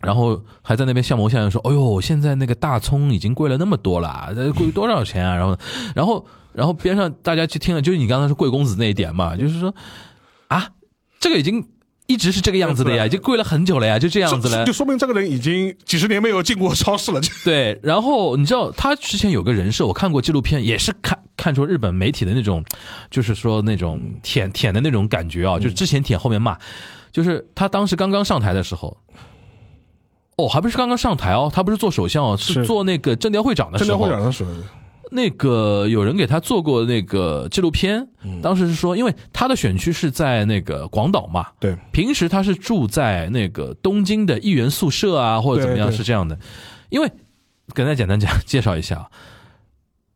[0.00, 5.56] 然后还在那边像模像样说：“哎呦，现在那个大葱已经贵了那么多了，这贵多少钱啊？”然后，
[5.94, 9.72] 然后，然后边上大家去听了，就是你刚才说贵公子那一点嘛，就是说
[10.48, 10.68] 啊，
[11.22, 11.64] 这个已经
[12.08, 14.72] 一直是这个样子的呀，已经贵了很久了呀，就这样子了就。
[14.72, 17.20] 说明这个人已经几十年没有进过超市了。
[17.44, 22.64] 对，然后你知道他之前有个人设，我看过纪录片，也是看看出日本媒体的那种，
[23.08, 26.58] 就是说那种舔舔的那种感觉啊，就是之前舔后面骂，
[27.12, 28.96] 就是他当时刚刚上台的时候。
[30.36, 33.98] 哦，还不是刚刚上台哦，他不是做首相哦，是是做那个政调会长的政时候。
[33.98, 34.50] 调会长的时候，
[35.12, 38.40] 那个有人给他做过那个纪录片，嗯。
[38.40, 46.38] 当时是说，因为他的选区是在那个广岛嘛，对，平时他是住在那个东京的议员宿舍啊，或者怎么样是这样的。
[46.88, 47.10] 因为
[47.74, 49.10] 跟大家简单讲介绍一下啊，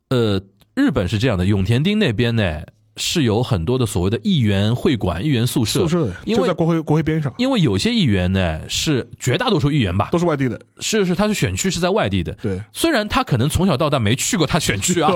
[0.09, 0.41] 呃，
[0.75, 2.63] 日本是这样的，永田町那边呢
[2.97, 10.09] 是有很多的所谓的议员会馆、议员宿舍，宿舍因为就在国会国会边上，因为有些议员呢是绝大多数议员吧。
[10.11, 10.61] 都，是外地的。
[10.81, 15.13] 是是他是选区是在外地的，对，虽然他可能从小到大没去过他选区啊，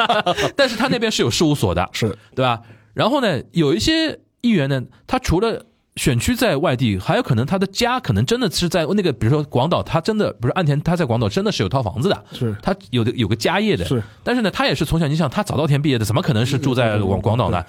[0.56, 2.16] 但是他那边是有事务所的，是。
[2.34, 2.60] 对吧？
[2.94, 5.66] 然后呢，有一些议员呢，他除了
[5.98, 14.02] 选区在外地，还有可能他的家可能真的是在那个，比如说广岛，他真的不是岸田，他在广岛真的是有套房子的，是他有的有个家业的，是。
[14.22, 17.64] 但是呢，他也是从小，你想他早稻田毕业的，怎么可能是住在广广岛呢？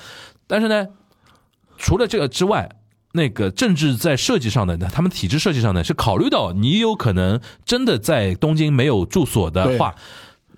[0.48, 0.88] 但是呢，
[1.78, 2.70] 除了这个之外，
[3.14, 9.96] 那个政治在设计上的，他们体制设计上呢，是考虑到你有可能真的在东京没有住所的话，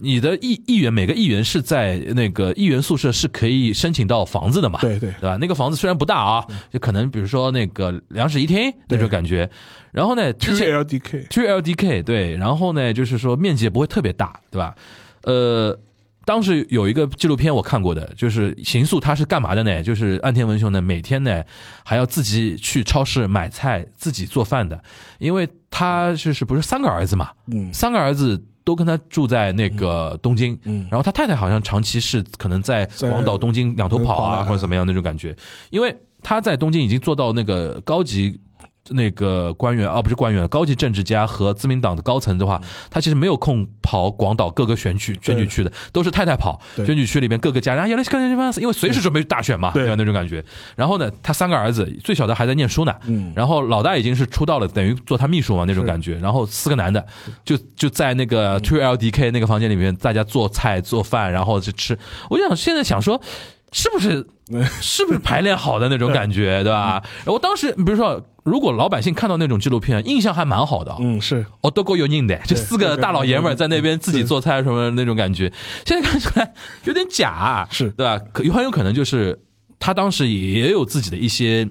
[0.02, 4.80] 你的议议员每个议员是在那个议员宿舍是可以申请到房子的嘛？
[4.82, 5.38] 对对对吧？
[5.40, 9.50] 那个房子虽然不大啊，就可能比如说那个两室一厅那种感觉。
[9.92, 14.74] 然后呢，之 Two LDK，Two LDK 对，然后呢，就是说面积也不会特别大，对吧？
[15.24, 15.78] 呃，
[16.26, 19.84] 当时有一个纪录片我看过的，就是刑诉他是干嘛的呢？
[19.84, 21.44] 就是岸田文雄呢，每天呢
[21.84, 24.82] 还要自己去超市买菜，自己做饭的，
[25.20, 28.44] 因为他就是不是三个儿子嘛，嗯三个儿子。
[28.64, 30.88] 都跟他住在那个东京，嗯。
[30.90, 35.36] 然后他太太好像长期是可能在广岛、东京两头跑啊，或者怎么样那种感觉，
[35.70, 38.40] 因为他在东京已经做到那个高级
[38.92, 48.52] 那个官员啊，不是官员，高级政治家和自民党的高层的话，他其实没有空跑广岛各个选区选举区的，都是太太跑选举区里面各个家，然后原来是干什么？
[48.58, 49.96] 因为随时准备大选嘛，对吧？
[49.98, 50.44] 那种感觉。
[50.76, 56.16] 然后呢，他三个儿子，最小的还在念书呢，嗯然后老大已经是出道了，等于做他秘书嘛那种感觉。
[56.18, 57.06] 然后四个男的
[57.44, 61.98] 就就在那个 Two LDK 那个房间里面，大家做菜做饭，然后就吃。
[62.30, 63.20] 我就想现在想说，
[63.72, 64.26] 是不是
[64.82, 67.02] 是不是排练好的那种感 觉，对吧？
[67.26, 70.96] 然后当时比如说，如果老百姓看到那种纪录片，印象还蛮好的。
[71.00, 75.52] 嗯是哦，都够有硬的，这四个大老爷们儿在那边自己做菜什么那种感觉，
[75.86, 76.54] 现在看起来
[76.84, 78.20] 有点假，是对吧？
[78.34, 79.40] 可有很有可能就是
[79.80, 81.68] 他当时也有自己的一些。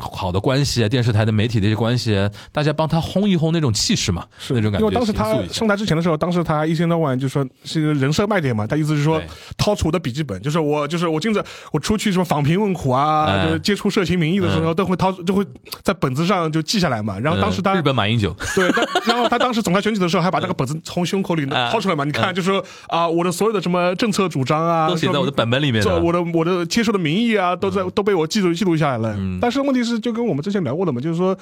[0.00, 4.86] 好的关系啊，电视台的媒体的一些关系啊，大家帮他轰一轰那种气势嘛，是那种感觉。
[4.86, 9.20] 因为当时他上台之前的时候，当时他一天到晚就说是一个人设卖点嘛，他意思是说
[9.56, 15.44] 掏出我的笔记本，就是我就是我经常我出去什么访贫问苦啊，哎就是接触社情民意的时候，都会掏就会
[15.82, 17.18] 在本子上就记下来嘛。
[17.18, 22.04] 然后当时他嗯日本马英九，对，但然后他当时总裁选举的时候，还把那个本子从胸口里啊掏出来嘛。
[22.04, 29.14] 你看，就是说啊，我的所有的什么政策主张啊，都写在我的本本里面的这我的我的接受的民意啊，都在都被我记录记录下来了。
[29.16, 31.36] 嗯但是问题是，就跟我们之前聊过的嘛，就是说，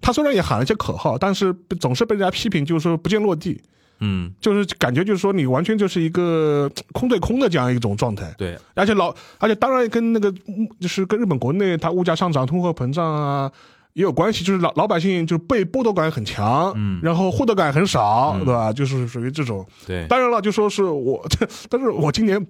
[0.00, 3.60] 他虽然也喊了一些口号，但是总是被人家批评，就是说不见落地，
[4.00, 8.34] 嗯，就是感觉就是说你完全就是一个空对空的这样一种状态。
[8.36, 13.50] 对，而且老，而且当然跟那个嗯就是跟日本国内它物价上涨、通货膨胀啊
[13.94, 18.72] 也有关系，就是老老百姓就是被剥夺感很强，嗯，然后获得感很少，对吧？
[18.72, 19.66] 就是属于这种。
[19.86, 21.26] 对，当然了，就说是我，
[21.70, 22.46] 但是我今年。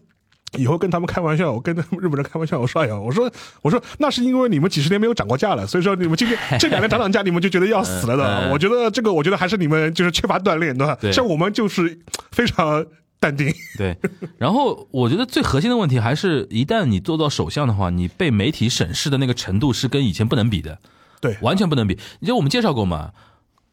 [0.57, 3.31] 以后跟他们开玩笑，我跟日本人开玩笑，我说哎呀，我说
[3.63, 8.51] 我说那是因为你们几十年没有涨过价了，所以说你们今天 这两年涨涨价，你们就觉得要死了的。
[8.53, 10.97] 我觉得这个，我觉得还是你们就是缺乏锻炼，对吧？
[11.01, 11.99] 对像我们就是
[12.33, 12.85] 非常
[13.19, 13.97] 淡定，对，
[14.39, 20.79] 然后我觉得最核心的问题还是，一旦你做到首相的话，你被媒体审视的那个程度是跟以前不能比的，
[21.21, 21.99] 对，完全不能比。
[22.21, 23.13] 你就我们介绍过嘛，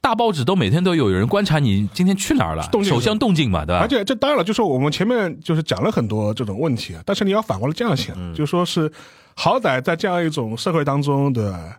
[0.03, 3.79] 大报纸都每天都有人观察你今天去哪儿了动，静首相动静嘛，对吧？
[3.79, 8.91] 而且这当然了，就是我们前面就是讲了很多这种问题，啊，但是你要反过来这样想，嗯就说是
[9.33, 11.77] 好歹在这样一种社会当中，对吧？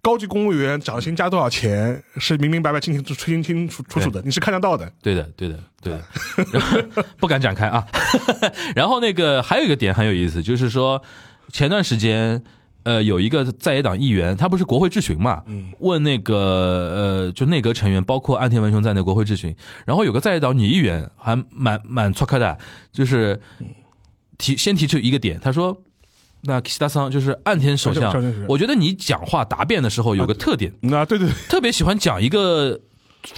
[0.00, 4.88] 高级公务员涨薪加多少钱是明明白白、清清楚清清楚楚楚的，你是看得到的。
[5.02, 7.84] 对的，对的，对的， 不敢展开啊。
[8.76, 11.02] 然后那个还有一个点很有意思，就是说
[11.52, 12.40] 前段时间。
[12.82, 15.42] 呃，有一个在野党议员，他不是国会质询嘛？
[15.46, 19.54] 嗯问那个呃，就内阁成员，包括岸田文雄在内国会质询，
[19.84, 22.58] 然后有个在野党女议员还蛮蛮错开的，
[22.92, 23.40] 就是
[24.38, 25.76] 提先提出一个点，他说，
[26.42, 28.10] 那岸田桑就是岸田首相
[28.48, 32.80] 我觉得你讲话答辩的时候有个特点，嗯啊，对对，对特别喜欢讲一个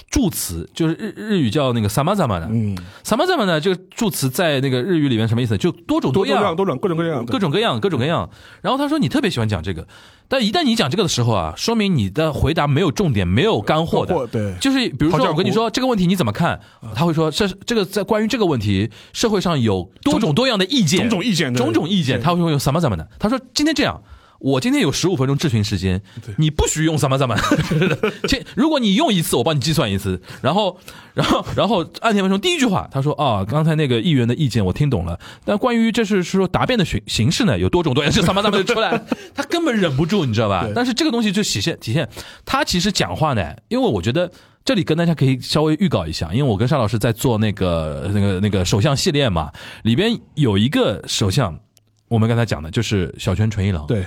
[0.09, 5.57] 助词，就是日日语叫那个 samazama 的嗯，samazama 呢，这个助词在那个日语里面什么意思？
[5.57, 8.29] 就多种样多多样，多种各种各样，各种各样，各种各样。
[8.61, 9.87] 然后他说你特别喜欢讲这个，
[10.27, 14.27] 但一旦你讲这个的时候啊，说明你的回答没有重点，没有干货的。
[14.27, 16.59] 对，就是比如说我跟你说这个问题你怎么看，
[16.95, 23.07] 他会说这这个在关于这个问题，社会上有多种多样的意见，种种意见对种种意见，是他会用什么什么的。
[23.19, 24.01] 他说今天这样。
[24.43, 26.01] 我今天有十五分钟质询时间，
[26.37, 27.33] 你不许用什么什么。
[28.27, 30.21] 这如果你用一次，我帮你计算一次。
[30.41, 30.77] 然后，
[31.13, 40.67] 然后，然后岸田文雄第一句话他说啊，刚才那个议员的意见我听懂了，但关于这是说答辩的形形式呢，有多种多样，这什么什么就出来了， 他根本忍不住，你知道吧？
[40.75, 42.09] 但是这个东西就体现体现
[42.43, 44.29] 他其实讲话呢，因为我觉得。
[44.65, 49.51] 这里跟大家可以稍微预告一下，因为我跟沙老师在做那个那个那个首相系列嘛，
[49.83, 51.59] 里边有一个首相，
[52.07, 54.05] 我们刚才讲的就是小泉纯一郎，，对，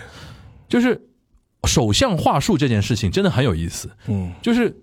[0.68, 1.00] 就是
[1.64, 4.76] 首相话术这件事情真的很有意思，嗯，就是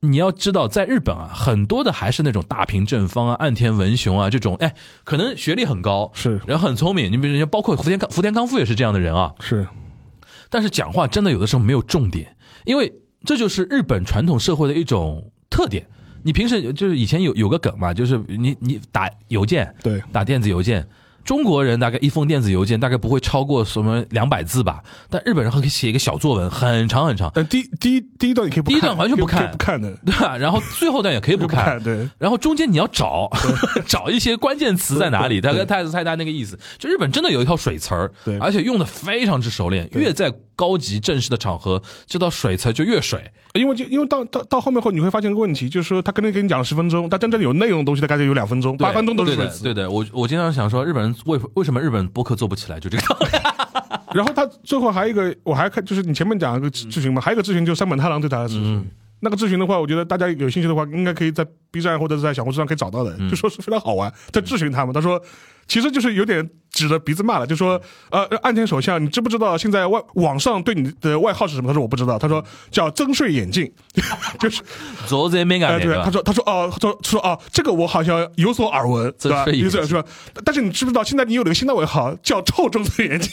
[0.00, 6.40] 你要知道，在日本啊，很多的还是那种大平正方啊、岸田文雄啊这种，哎，可能学历很高，是。
[6.46, 9.66] 人很聪明，你比如人家包括福田康福田康夫也是这样的人啊，是，
[10.50, 12.92] 但是讲话真的有的时候没有重点，因为
[13.24, 15.86] 这就是日本传统社会的一种特点。
[16.26, 20.86] 你平时就是以前有有个梗嘛，就是你你打邮件，对，打电子邮件，
[21.24, 30.36] 中国人大概一封电子邮件大概不会超过什么两百字吧，但日本人可以写一个小作文，很长很长，但第第一第一段你可以不看，第一段完全不看不看的，对吧？
[30.38, 33.30] 然后最后段也可以不看，看，对，然后中间你要找
[33.86, 36.58] 找一些关键词在哪里，大概太太大那个意思。
[36.78, 38.38] 就日本真的有一套水词儿，对。
[38.38, 43.32] 而且用的非常之熟练，越在高级正式的场合，这套水词就越水。
[43.54, 49.88] 因为就因为到到到后面后你会发现一个问题，就是说他可能给你讲了十分钟，但真正有内容的东西大概就有两分钟，对八分钟都是对的。
[49.88, 53.26] 我我经常想说，日本人为为什么日本播客做不起来，就这个道理。
[54.12, 58.84] 然后他最后还有一个，我还看就是你前面讲一个咨询嘛，还有一个咨询就是山本太郎对他的咨询。
[59.20, 64.12] 那个咨询的话，我觉得大家有兴趣的话，应该可以在 B 站或者是在小红书上可以找到的，就说是非常好玩。
[64.30, 65.20] 在咨询他们，他说
[65.66, 71.68] 其实就是有点指着鼻子骂了，就说呃，岸田首相，你知不知道现在外网上对你的外号是什么？
[71.68, 73.70] 他说我不知道，他说叫增税眼镜，
[74.40, 74.62] 就是
[75.06, 79.46] 他说，他说，哦，他说说哦，这个我好像有所耳闻，对吧？
[79.46, 80.04] 有所耳闻？
[80.44, 83.30] 但是你知不知道，现在你有了个新的外号叫臭增税眼镜？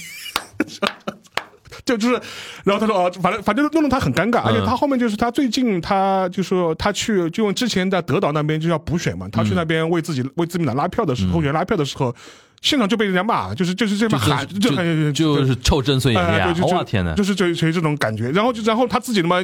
[1.86, 2.22] 就就是，
[2.64, 12.16] 然后他说哦，反正反正弄得他很尴尬，而且他后面就是他最近他就说他去，就用之前在德岛那边就要补选嘛，他去那边为自己为自民党拉票的时候，候选拉票的时候，
[12.62, 16.62] 现场就被人家骂，就是就是这么喊，就很就就是臭真孙眼哎，呀对，！
[16.62, 17.16] 就哇天哪！
[17.16, 18.30] 就是就就这种感觉。
[18.32, 19.42] 然后就然后他自己他妈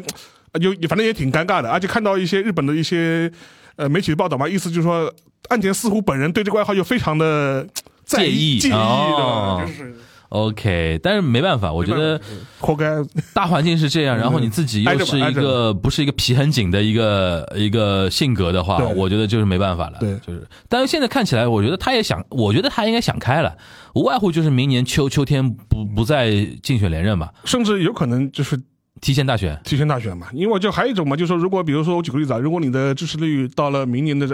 [0.61, 3.31] 有反正也挺尴尬的，而且看到一些日本的一些
[3.75, 5.11] 呃媒体的报道嘛，意思就是说
[5.49, 7.65] 岸田似乎本人对这个外号又非常的
[8.05, 9.95] 在介意介意哦的，就是
[10.30, 12.19] OK，但是没办法，我觉得
[12.59, 12.97] 活该。
[13.34, 19.97] 大环境是这样， 然后你自己又是一个不是一个皮很紧的一个一个性格的话，我觉得就是没办法了。
[19.99, 23.55] 对就是，但是现在看起来，我觉得他也想，我觉得他应该想开了，
[23.95, 26.30] 无外乎就是明年秋秋天不不再
[26.61, 28.59] 竞选连任吧，甚至有可能就是
[28.99, 29.57] 提前大选。
[29.63, 34.28] 提前大选嘛，因为就还有一种嘛，就是说，如果比如说我举个例子啊，如果你的支持率到了明年的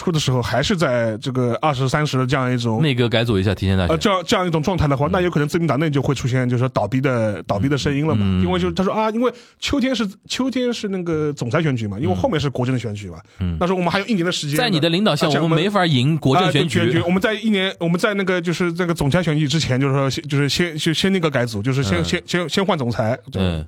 [0.00, 3.98] 这初的时候，还是在这个二十三十的这样一种内阁改组一下，提前大呃。
[3.98, 8.40] 这样这样一种状态的话，那有可能自民党内就会出现就是说倒闭的倒闭的声音了嘛，嗯。
[8.42, 13.58] 因为就他说啊，因为秋天是秋天是那个总裁选举嘛，因为后面是国政的选举嘛，嗯。
[13.60, 16.98] 那时候我们还有一年的时间，在你的领导下，我们没法赢国政选举。
[17.04, 22.04] 我们在一年，我们在那个就是这个总裁选举之前，就是说先就是先就先那个改组，就是先、嗯。
[22.04, 23.18] 先先先换总裁。
[23.34, 23.66] 嗯，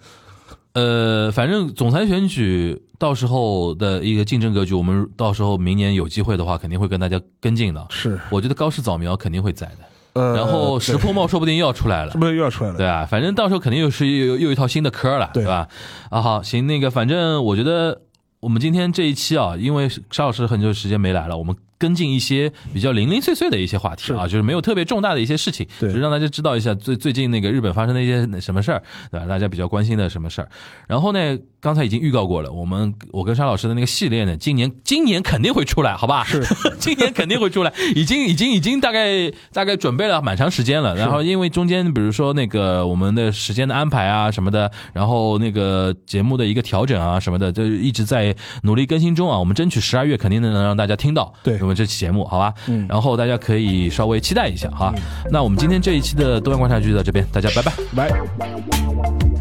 [0.72, 7.84] 呃，反正总裁选举到时候的一个竞争格局，我们到时候明年有机会的话，肯定会跟大家跟进的。
[7.90, 9.78] 是我觉得高市早苗肯定会在的，
[10.12, 12.18] 呃，然后石破茂说不定又要出来了是。
[12.18, 12.76] 不是又要出来了？
[12.76, 15.66] 对啊，反正到时候肯定又是又又又一套新的科了，对对吧？
[16.10, 18.02] 啊，好，行，那个反正我觉得
[18.38, 28.80] 我们今天这一期啊，因为沙老师很久时间没来了，我们跟进一些比较零零碎碎的一些话题啊，就是没有特别重大的一些事情，对只是让大家知道一下最最近那个日本发生的一些什么事儿，
[29.10, 29.26] 对吧？
[29.26, 30.48] 大家比较关心的什么事儿。
[30.86, 36.22] 然后呢，刚才已经预告过了，我们我跟沙老师的那个系列呢，今年今年肯定会出来，好吧？
[36.22, 36.40] 是，
[36.78, 40.94] 今年肯定会出来，已经已经已经大概大概准备了蛮长时间了。
[40.94, 49.36] 然后因为中间比如说那个我们的时间的安排啊什么的，然后那个节目的一个调整啊什么的，就一直在努力更新中啊。
[49.38, 52.54] 我们争取十二月肯定能让大家听到，对我们这期节目好吧？
[52.68, 54.92] 嗯然后大家可以稍微期待一下哈。
[55.30, 57.72] 那我们今天这一期的多元观察局就到这边，大家拜拜。
[57.96, 59.31] 来。